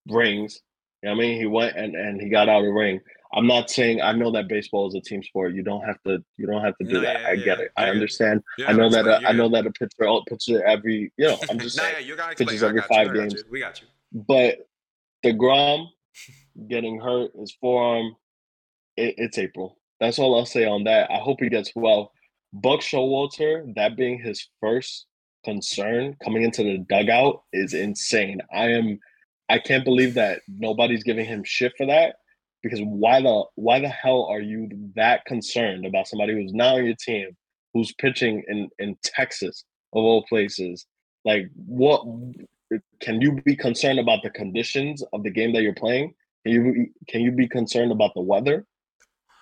[0.07, 0.61] rings.
[1.03, 1.39] You know what I mean?
[1.39, 3.01] He went and, and he got out a ring.
[3.33, 5.53] I'm not saying I know that baseball is a team sport.
[5.53, 6.23] You don't have to.
[6.37, 7.21] You don't have to do No, that.
[7.21, 7.71] yeah, I yeah, get it.
[7.77, 7.83] yeah.
[7.83, 8.43] I understand.
[8.57, 9.05] Yeah, I know that.
[9.07, 11.11] A, uh, I know that a pitcher oh, pitcher every.
[11.17, 11.37] You know.
[11.49, 12.07] I'm just nah, saying.
[12.07, 13.33] you pitches every you, five got games.
[13.35, 13.43] you.
[13.51, 13.87] We got you.
[14.11, 14.67] But
[15.23, 15.87] Degrom
[16.67, 18.15] getting hurt, his forearm.
[18.97, 19.77] It, it's April.
[19.99, 21.11] That's all I'll say on that.
[21.11, 22.11] I hope he gets well.
[22.51, 25.05] Buck Showalter, that being his first
[25.45, 28.41] concern coming into the dugout is insane.
[28.51, 28.99] I am.
[29.49, 32.15] I can't believe that nobody's giving him shit for that.
[32.61, 36.85] Because why the why the hell are you that concerned about somebody who's not on
[36.85, 37.35] your team,
[37.73, 40.85] who's pitching in in Texas of all places?
[41.23, 42.05] Like what
[42.99, 46.13] can you be concerned about the conditions of the game that you're playing?
[46.45, 48.65] Can you be, can you be concerned about the weather?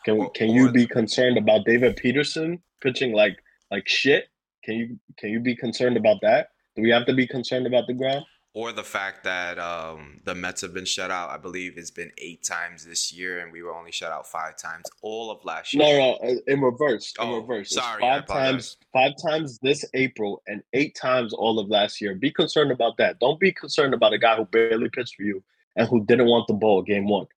[0.05, 3.38] Can can you be concerned about David Peterson pitching like
[3.72, 4.28] like shit?
[4.63, 6.49] Can you can you be concerned about that?
[6.76, 8.24] Do we have to be concerned about the ground?
[8.58, 11.30] Or the fact that um, the Mets have been shut out.
[11.30, 14.58] I believe it's been eight times this year, and we were only shut out five
[14.58, 15.84] times all of last year.
[15.84, 17.14] No, no, uh, in reverse.
[17.22, 17.70] In Oh, reverse.
[17.70, 22.16] Sorry, five times, five times this April and eight times all of last year.
[22.16, 23.20] Be concerned about that.
[23.20, 25.43] Don't be concerned about a guy who barely pitched for you
[25.76, 27.28] and who didn't want the ball game one.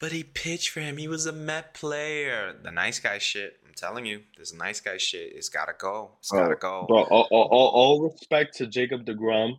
[0.00, 0.96] But he pitched for him.
[0.96, 2.54] He was a Met player.
[2.62, 3.58] The nice guy shit.
[3.66, 5.32] I'm telling you, this nice guy shit.
[5.34, 6.12] It's gotta go.
[6.20, 6.86] It's gotta go.
[6.88, 9.58] Bro, all, all, all, all respect to Jacob DeGrom,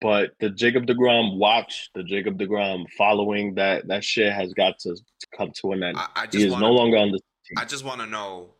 [0.00, 4.96] but the Jacob DeGrom watch, the Jacob DeGrom following that that shit has got to
[5.36, 5.98] come to an end.
[5.98, 7.58] I, I he is wanna, no longer on the team.
[7.58, 8.50] I just want to know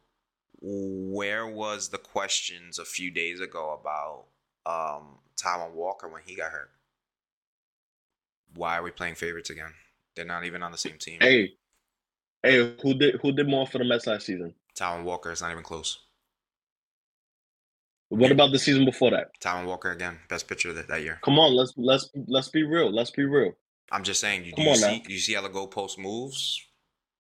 [0.61, 4.27] where was the questions a few days ago about
[4.67, 6.71] um Taijuan Walker when he got hurt?
[8.55, 9.73] Why are we playing favorites again?
[10.17, 11.19] They're not even on the same team.
[11.21, 11.55] Hey,
[12.43, 14.55] hey, who did who did more for the Mets last season?
[14.79, 15.99] Taijuan Walker is not even close.
[18.11, 19.31] What about the season before that?
[19.41, 21.21] Taijuan Walker again, best pitcher that, that year.
[21.23, 22.93] Come on, let's let's let's be real.
[22.93, 23.53] Let's be real.
[23.93, 24.45] I'm just saying.
[24.45, 24.99] You, do Come you on see?
[24.99, 25.03] now.
[25.07, 26.61] You see how the goalpost moves?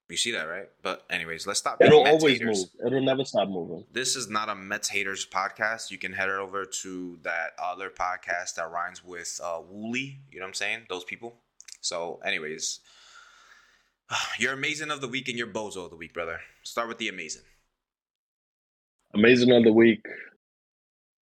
[0.09, 0.69] You see that, right?
[0.83, 1.81] But anyways, let's stop.
[1.81, 2.59] It'll always haters.
[2.81, 2.87] move.
[2.89, 3.85] It'll never stop moving.
[3.93, 5.93] This is not a Mets haters podcast.
[5.93, 10.19] You can head over to that other podcast that rhymes with uh, Wooly.
[10.33, 10.81] You know what I'm saying?
[10.89, 11.37] Those people.
[11.81, 12.81] So, anyways,
[14.41, 16.41] you're amazing of the week and you're bozo of the week, brother.
[16.65, 17.43] Start with the amazing.
[19.15, 20.05] Amazing of the week.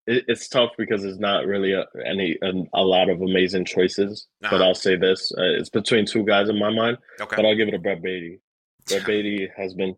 [0.07, 4.27] It, it's tough because there's not really a, any a, a lot of amazing choices.
[4.41, 4.65] But Uh-huh.
[4.65, 6.99] I'll say this: uh, it's between two guys in my mind.
[7.21, 7.37] Okay.
[7.37, 8.41] But I'll give it to Brett Baty.
[8.89, 9.97] Brett Baty has been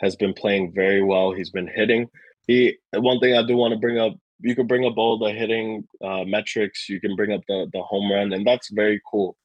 [0.00, 1.32] has been playing very well.
[1.32, 2.08] He's been hitting.
[2.46, 4.14] He one thing I do want to bring up.
[4.40, 6.88] You can bring up all the hitting uh, metrics.
[6.88, 9.36] You can bring up the the home run, and that's very cool.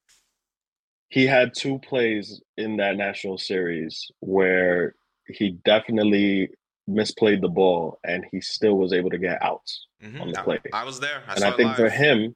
[1.07, 4.95] He had two plays in that national series where
[5.27, 6.49] he definitely
[6.89, 9.87] misplayed the ball, and he still was able to get outs.
[10.03, 10.19] Mhm.
[10.21, 10.59] on the I- play.
[10.73, 11.21] I, was there.
[11.27, 12.35] I and saw I it think for him,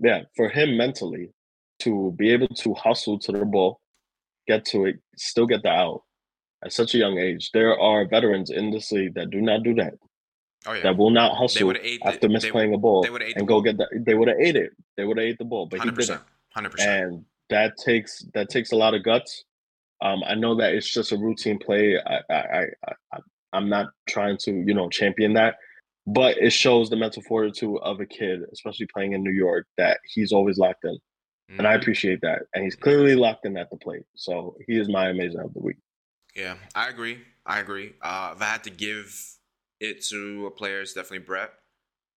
[0.00, 1.30] yeah, for him mentally
[1.80, 3.78] to be able to hustle to the ball,
[4.46, 6.02] get to it, still get the out
[6.64, 7.50] at such a young age.
[7.52, 9.94] There are veterans in this league that do not do that.
[10.66, 13.08] oh yeah, That will not hustle would've ate the- after they- misplaying a ball they
[13.08, 13.62] and the go ball.
[13.62, 13.88] get that.
[14.06, 14.72] They would have ate it.
[14.96, 16.22] They would have ate the ball, but he hundred didn't percent,
[16.54, 17.04] hundred percent.
[17.04, 19.44] and that takes that takes a lot of guts.
[20.00, 21.98] Um, I know that it's just a routine play.
[21.98, 22.66] I, I, I,
[23.12, 23.18] I,
[23.52, 25.56] I'm not trying to, you know, champion that,
[26.06, 30.00] but it shows the mental fortitude of a kid, especially playing in New York, that
[30.04, 30.98] he's always locked in,
[31.58, 31.80] and I Mhm.
[31.80, 32.42] appreciate that.
[32.54, 35.60] And he's clearly locked in at the plate, so he is my amazing of the
[35.60, 35.76] week.
[36.34, 37.24] Yeah, I agree.
[37.44, 37.94] I agree.
[38.00, 39.38] Uh, if I had to give
[39.80, 41.52] it to a player, it's definitely Brett.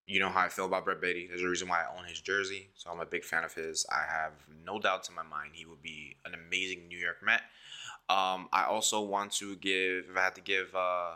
[0.08, 1.28] You know how I feel about Brett Baty.
[1.28, 3.86] There's a reason why I own his jersey, so I'm a big fan of his.
[3.92, 4.34] I have
[4.64, 7.42] no doubts in my mind he will be an amazing New York Met.
[8.10, 11.16] Um, I also want to give, if I had to give, uh,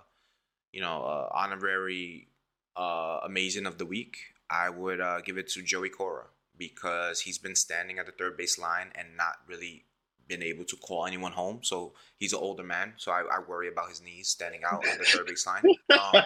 [0.72, 2.28] you know, uh, honorary
[2.76, 4.18] uh, amazing of the week,
[4.50, 6.26] I would uh, give it to Joey Cora
[6.58, 9.86] because he's been standing at the third base line and not really
[10.28, 11.60] been able to call anyone home.
[11.62, 14.98] So he's an older man, so I, I worry about his knees standing out on
[14.98, 15.64] the third base line.
[15.90, 16.22] Um,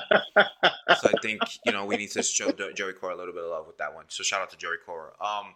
[0.99, 3.49] so I think you know we need to show Joey Cora a little bit of
[3.49, 4.05] love with that one.
[4.09, 5.11] So shout out to Joey Cora.
[5.22, 5.53] Um,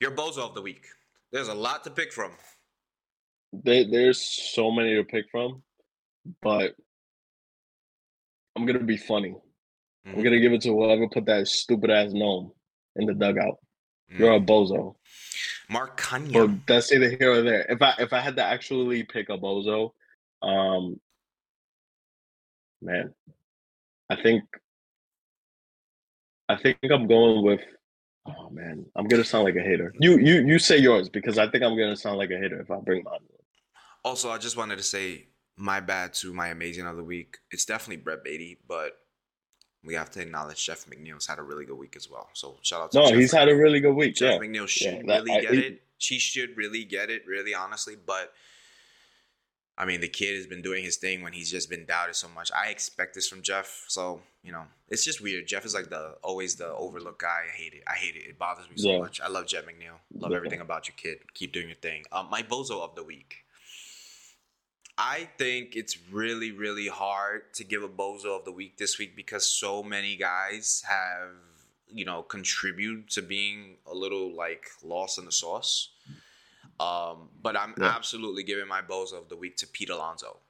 [0.00, 0.86] your bozo of the week.
[1.30, 2.32] There's a lot to pick from.
[3.52, 5.62] There, there's so many to pick from,
[6.42, 6.74] but
[8.56, 9.34] I'm gonna be funny.
[10.04, 10.24] I'm Mhm.
[10.24, 12.52] gonna give it to whoever put that stupid ass gnome
[12.96, 13.58] in the dugout.
[14.10, 14.18] Mm.
[14.18, 14.96] You're a bozo.
[15.70, 16.64] Mark But Cunningham.
[16.66, 17.66] that's either here or there.
[17.70, 19.92] If I if I had to actually pick a bozo,
[20.42, 21.00] um,
[22.80, 23.14] man,
[24.10, 24.44] I think
[26.48, 27.60] I think I'm going with.
[28.38, 29.92] Oh man, I'm gonna sound like a hater.
[30.00, 32.70] You you you say yours because I think I'm gonna sound like a hater if
[32.70, 33.18] I bring mine.
[34.04, 35.26] Also, I just wanted to say
[35.56, 37.38] my bad to my amazing of the week.
[37.50, 38.92] It's definitely Brett Baty, but
[39.84, 42.28] we have to acknowledge Jeff McNeil's had a really good week as well.
[42.34, 43.18] So shout out to No, Jeff.
[43.18, 44.14] he's had a really good week.
[44.16, 45.82] Jeff Yeah, McNeil should Yeah, that- really I- get it- it.
[45.98, 47.96] She should really get it, really honestly.
[47.96, 48.32] But
[49.80, 52.28] I mean, the kid has been doing his thing when he's just been doubted so
[52.28, 52.50] much.
[52.52, 55.46] I expect this from Jeff, so you know, it's just weird.
[55.46, 57.42] Jeff is like the always the overlooked guy.
[57.46, 57.84] I hate it.
[57.86, 58.28] I hate it.
[58.28, 58.98] It bothers me so Yeah.
[58.98, 59.20] much.
[59.20, 59.98] I love Jeff McNeil.
[60.14, 60.36] Love Yeah.
[60.36, 61.20] everything about your kid.
[61.34, 62.04] Keep doing your thing.
[62.10, 63.44] Um, my bozo of the week.
[65.00, 69.14] I think it's really, really hard to give a bozo of the week this week
[69.14, 71.30] because so many guys have,
[71.88, 75.90] you know, contribute to being a little like lost in the sauce.
[76.80, 77.86] Um, but I'm Yeah.
[77.88, 80.40] absolutely giving my bozo of the week to Pete Alonso.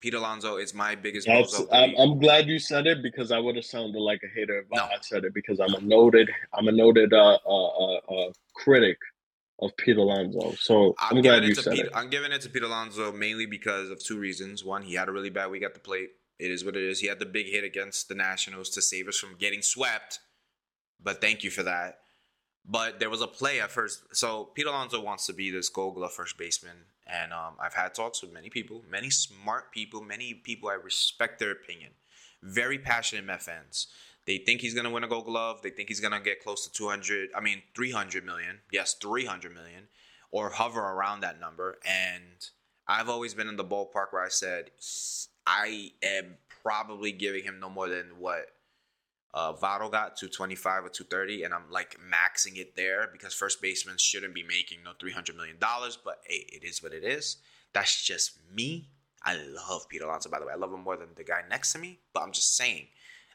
[0.00, 1.94] Pete Alonso is my biggest That's, bozo of the I'm.
[1.98, 4.84] I'm glad you said it because I would have sounded like a hater if No.
[4.84, 8.96] I said it because I'm a noted I'm a noted uh, uh, uh, uh, critic
[9.60, 10.52] of Pete Alonso.
[10.58, 11.84] So I'm, I'm, glad giving you it to said Pete.
[11.86, 11.92] it.
[11.94, 14.64] I'm giving it to Pete Alonso mainly because of two reasons.
[14.64, 16.10] One, he had a really bad week at the plate.
[16.38, 17.00] It is what it is.
[17.00, 20.20] He had the big hit against the Nationals to save us from getting swept.
[21.02, 21.98] But thank you for that.
[22.68, 24.02] But there was a play at first.
[24.14, 27.94] So Pete Alonso wants to be this Gold Glove first baseman, and um, I've had
[27.94, 31.92] talks with many people, many smart people, many people I respect their opinion.
[32.42, 33.88] Very passionate Met fans.
[34.26, 35.62] They think he's gonna win a Gold Glove.
[35.62, 37.30] They think he's gonna get close to 200.
[37.34, 38.60] I mean, 300 million.
[38.70, 39.88] Yes, 300 million.
[40.30, 41.78] or hover around that number.
[41.84, 42.48] And
[42.86, 44.70] I've always been in the ballpark where I said
[45.46, 48.46] I am probably giving him no more than what
[49.32, 53.96] uh, Votto got 225 or 230, and I'm like maxing it there because first baseman
[53.98, 55.96] shouldn't be making no 300 million dollars.
[56.02, 57.36] But hey, it is what it is.
[57.72, 58.88] That's just me.
[59.22, 60.52] I love Pete Alonso, by the way.
[60.52, 61.98] I love him more than the guy next to me.
[62.12, 62.86] But I'm just saying,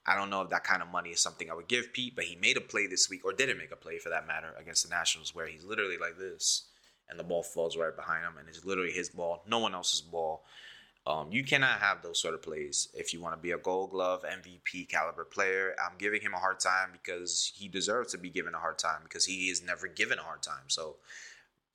[0.06, 2.16] I don't know if that kind of money is something I would give Pete.
[2.16, 4.54] But he made a play this week, or didn't make a play for that matter,
[4.60, 6.66] against the Nationals, where he's literally like this,
[7.10, 10.02] and the ball falls right behind him, and it's literally his ball, no one else's
[10.02, 10.44] ball.
[11.08, 13.92] Um, you cannot have those sort of plays if you want to be a Gold
[13.92, 15.76] Glove MVP caliber player.
[15.84, 19.02] I'm giving him a hard time because he deserves to be given a hard time
[19.04, 20.64] because he is never given a hard time.
[20.68, 20.96] So,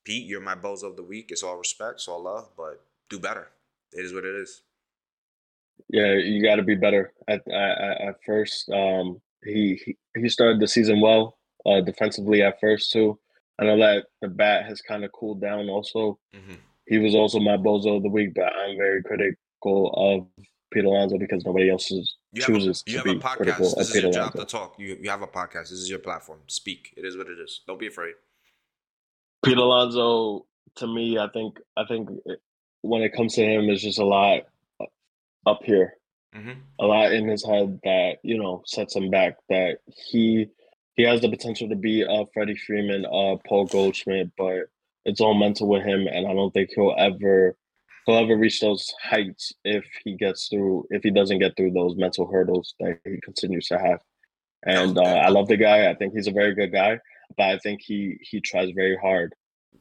[0.03, 1.27] Pete, you're my bozo of the week.
[1.31, 3.49] It's all respect, it's all love, but do better.
[3.93, 4.63] It is what it is.
[5.89, 7.13] Yeah, you got to be better.
[7.29, 12.61] At, at, at first, um, he, he he started the season well uh, defensively at
[12.61, 13.19] first too.
[13.61, 16.19] I know that the bat has kind of cooled down also.
[16.35, 16.55] Mm-hmm
[16.91, 21.19] he was also my bozo of the week, but I'm very critical of Pete Alonso
[21.19, 23.37] because nobody else is, you chooses a, you to be podcast.
[23.37, 24.39] critical this of is Pete your Alonso.
[24.39, 24.75] job to talk.
[24.77, 25.71] You, you have a podcast.
[25.71, 26.41] This is your platform.
[26.49, 26.93] Speak.
[26.97, 27.61] It is what it is.
[27.69, 28.15] Don't be afraid.
[29.45, 32.09] Pete Alonso, to me, I think I think
[32.83, 34.43] when it comes to him, is just a lot
[35.47, 35.95] up here,
[36.35, 36.59] mm-hmm.
[36.81, 39.37] a lot in his head that you know sets him back.
[39.49, 40.49] That he
[40.97, 44.69] he has the potential to be a Freddie Freeman, a Paul Goldschmidt, but
[45.05, 47.57] it's all mental with him, and I don't think he'll ever
[48.07, 51.97] he'll ever reach those heights if he gets through if he doesn't get through those
[51.97, 54.01] mental hurdles that he continues to have.
[54.65, 55.91] And uh, I love the guy.
[55.91, 56.99] I think he's a very good guy,
[57.37, 59.35] but I think he he tries very hard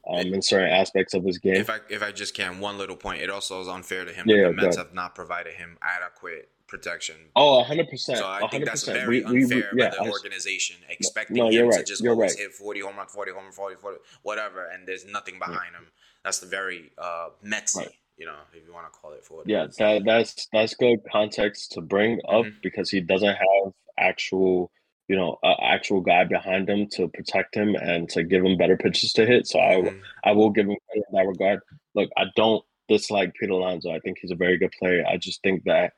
[0.10, 1.56] um, in certain aspects of his game.
[1.56, 3.22] If I if I just can, one little point.
[3.22, 6.50] It also is unfair to him yeah, that the Mets have not provided him adequate
[6.70, 7.16] protection.
[7.36, 8.00] Oh, 100%.
[8.00, 8.52] So I 100%.
[8.52, 11.80] think that's very we, unfair we, yeah, by the organization expecting no, him right.
[11.80, 12.40] to just always right.
[12.40, 15.88] hit 40 home run, 40 home run, 40, 40, whatever, and there's nothing behind him.
[16.24, 17.90] That's the very uh, Metsy, right.
[18.18, 21.74] you know, if you want to call it for Yeah, that, that's that's good context
[21.74, 22.58] to bring up mm-hmm.
[22.62, 24.72] because he doesn't have actual,
[25.08, 28.78] you know, uh, actual guy behind him to protect him and to give him better
[28.78, 29.48] pitches to hit.
[29.48, 29.98] So mm-hmm.
[30.24, 31.60] I I will give him credit in that regard.
[31.96, 33.92] Look, I don't dislike Pete Alonso.
[33.92, 35.06] I think he's a very good player.
[35.08, 35.94] I just think that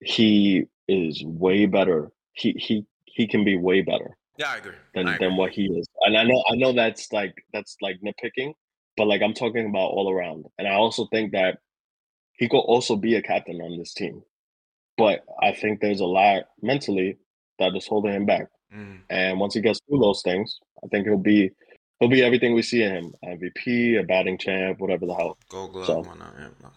[0.00, 2.10] he is way better.
[2.32, 4.16] He he he can be way better.
[4.38, 4.74] Yeah, I agree.
[4.94, 5.26] Than I agree.
[5.26, 5.86] than what he is.
[6.02, 8.52] And I know I know that's like that's like nitpicking,
[8.96, 10.44] but like I'm talking about all around.
[10.58, 11.58] And I also think that
[12.32, 14.22] he could also be a captain on this team.
[14.98, 17.18] But I think there's a lot mentally
[17.58, 18.48] that is holding him back.
[18.74, 19.00] Mm.
[19.10, 21.50] And once he gets through those things, I think he'll be
[21.98, 23.14] he'll be everything we see in him.
[23.24, 25.38] MVP, a batting champ, whatever the hell.
[25.48, 26.68] Gold glove, so, yeah.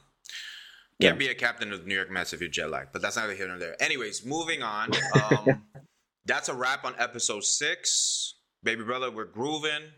[1.02, 3.16] Can't be a captain of the New York Mets if you're jet lagged, but that's
[3.16, 3.82] neither here nor there.
[3.82, 4.92] Anyways, moving on.
[5.32, 5.64] Um,
[6.26, 8.36] that's a wrap on episode six.
[8.62, 9.92] Baby brother, we're grooving.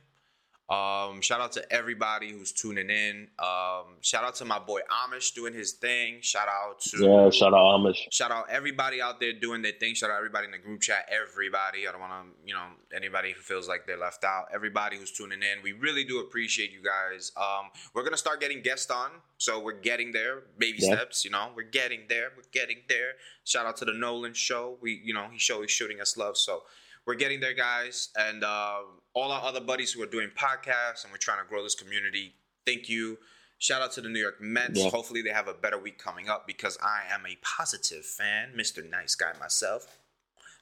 [0.72, 3.28] Um, shout out to everybody who's tuning in.
[3.38, 6.19] Um, shout out to my boy Amish doing his thing.
[6.22, 8.07] Shout out to yeah, shout out Amish.
[8.09, 9.95] Shout out everybody out there doing their thing.
[9.95, 11.09] Shout out everybody in the group chat.
[11.11, 11.89] Everybody.
[11.89, 12.63] I don't want to, you know,
[12.95, 14.45] anybody who feels like they're left out.
[14.53, 15.61] Everybody who's tuning in.
[15.61, 17.34] We really do appreciate you guys.
[17.36, 19.09] Um, we're gonna start getting guests on,
[19.39, 20.43] so we're getting there.
[20.57, 20.95] Baby yeah.
[20.95, 21.26] steps.
[21.26, 22.30] You know, we're getting there.
[22.38, 23.15] We're getting there.
[23.43, 24.78] Shout out to the Nolan show.
[24.80, 26.38] We, you know, he show he's shooting us love.
[26.38, 26.63] So
[27.06, 28.10] we're getting there, guys.
[28.18, 28.80] And uh,
[29.14, 32.34] all our other buddies who are doing podcasts and we're trying to grow this community,
[32.66, 33.18] thank you.
[33.60, 34.80] Shout out to the New York Mets.
[34.84, 34.89] Yeah.
[34.89, 38.88] Hopefully, they have a better week coming up because I am a positive fan, Mr.
[38.89, 39.99] Nice Guy myself.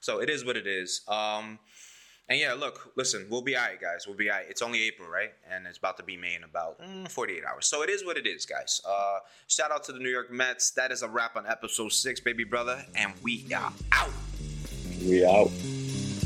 [0.00, 1.00] So it is what it is.
[1.08, 1.58] Um,
[2.28, 4.06] and yeah, look, listen, we'll be all right, guys.
[4.06, 4.46] We'll be all right.
[4.48, 5.30] It's only April, right?
[5.50, 7.66] And it's about to be May in about mm, 48 hours.
[7.66, 8.80] So it is what it is, guys.
[8.88, 9.18] Uh,
[9.48, 10.70] shout out to the New York Mets.
[10.72, 12.84] That is a wrap on episode six, baby brother.
[12.94, 14.12] And we are out.
[15.02, 15.50] We out.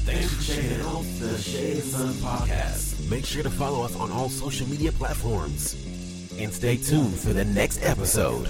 [0.04, 3.08] Thanks for checking out the Shade Sun podcast.
[3.08, 5.74] Make sure to follow us on all social media platforms.
[6.38, 8.48] And stay tuned for the next episode.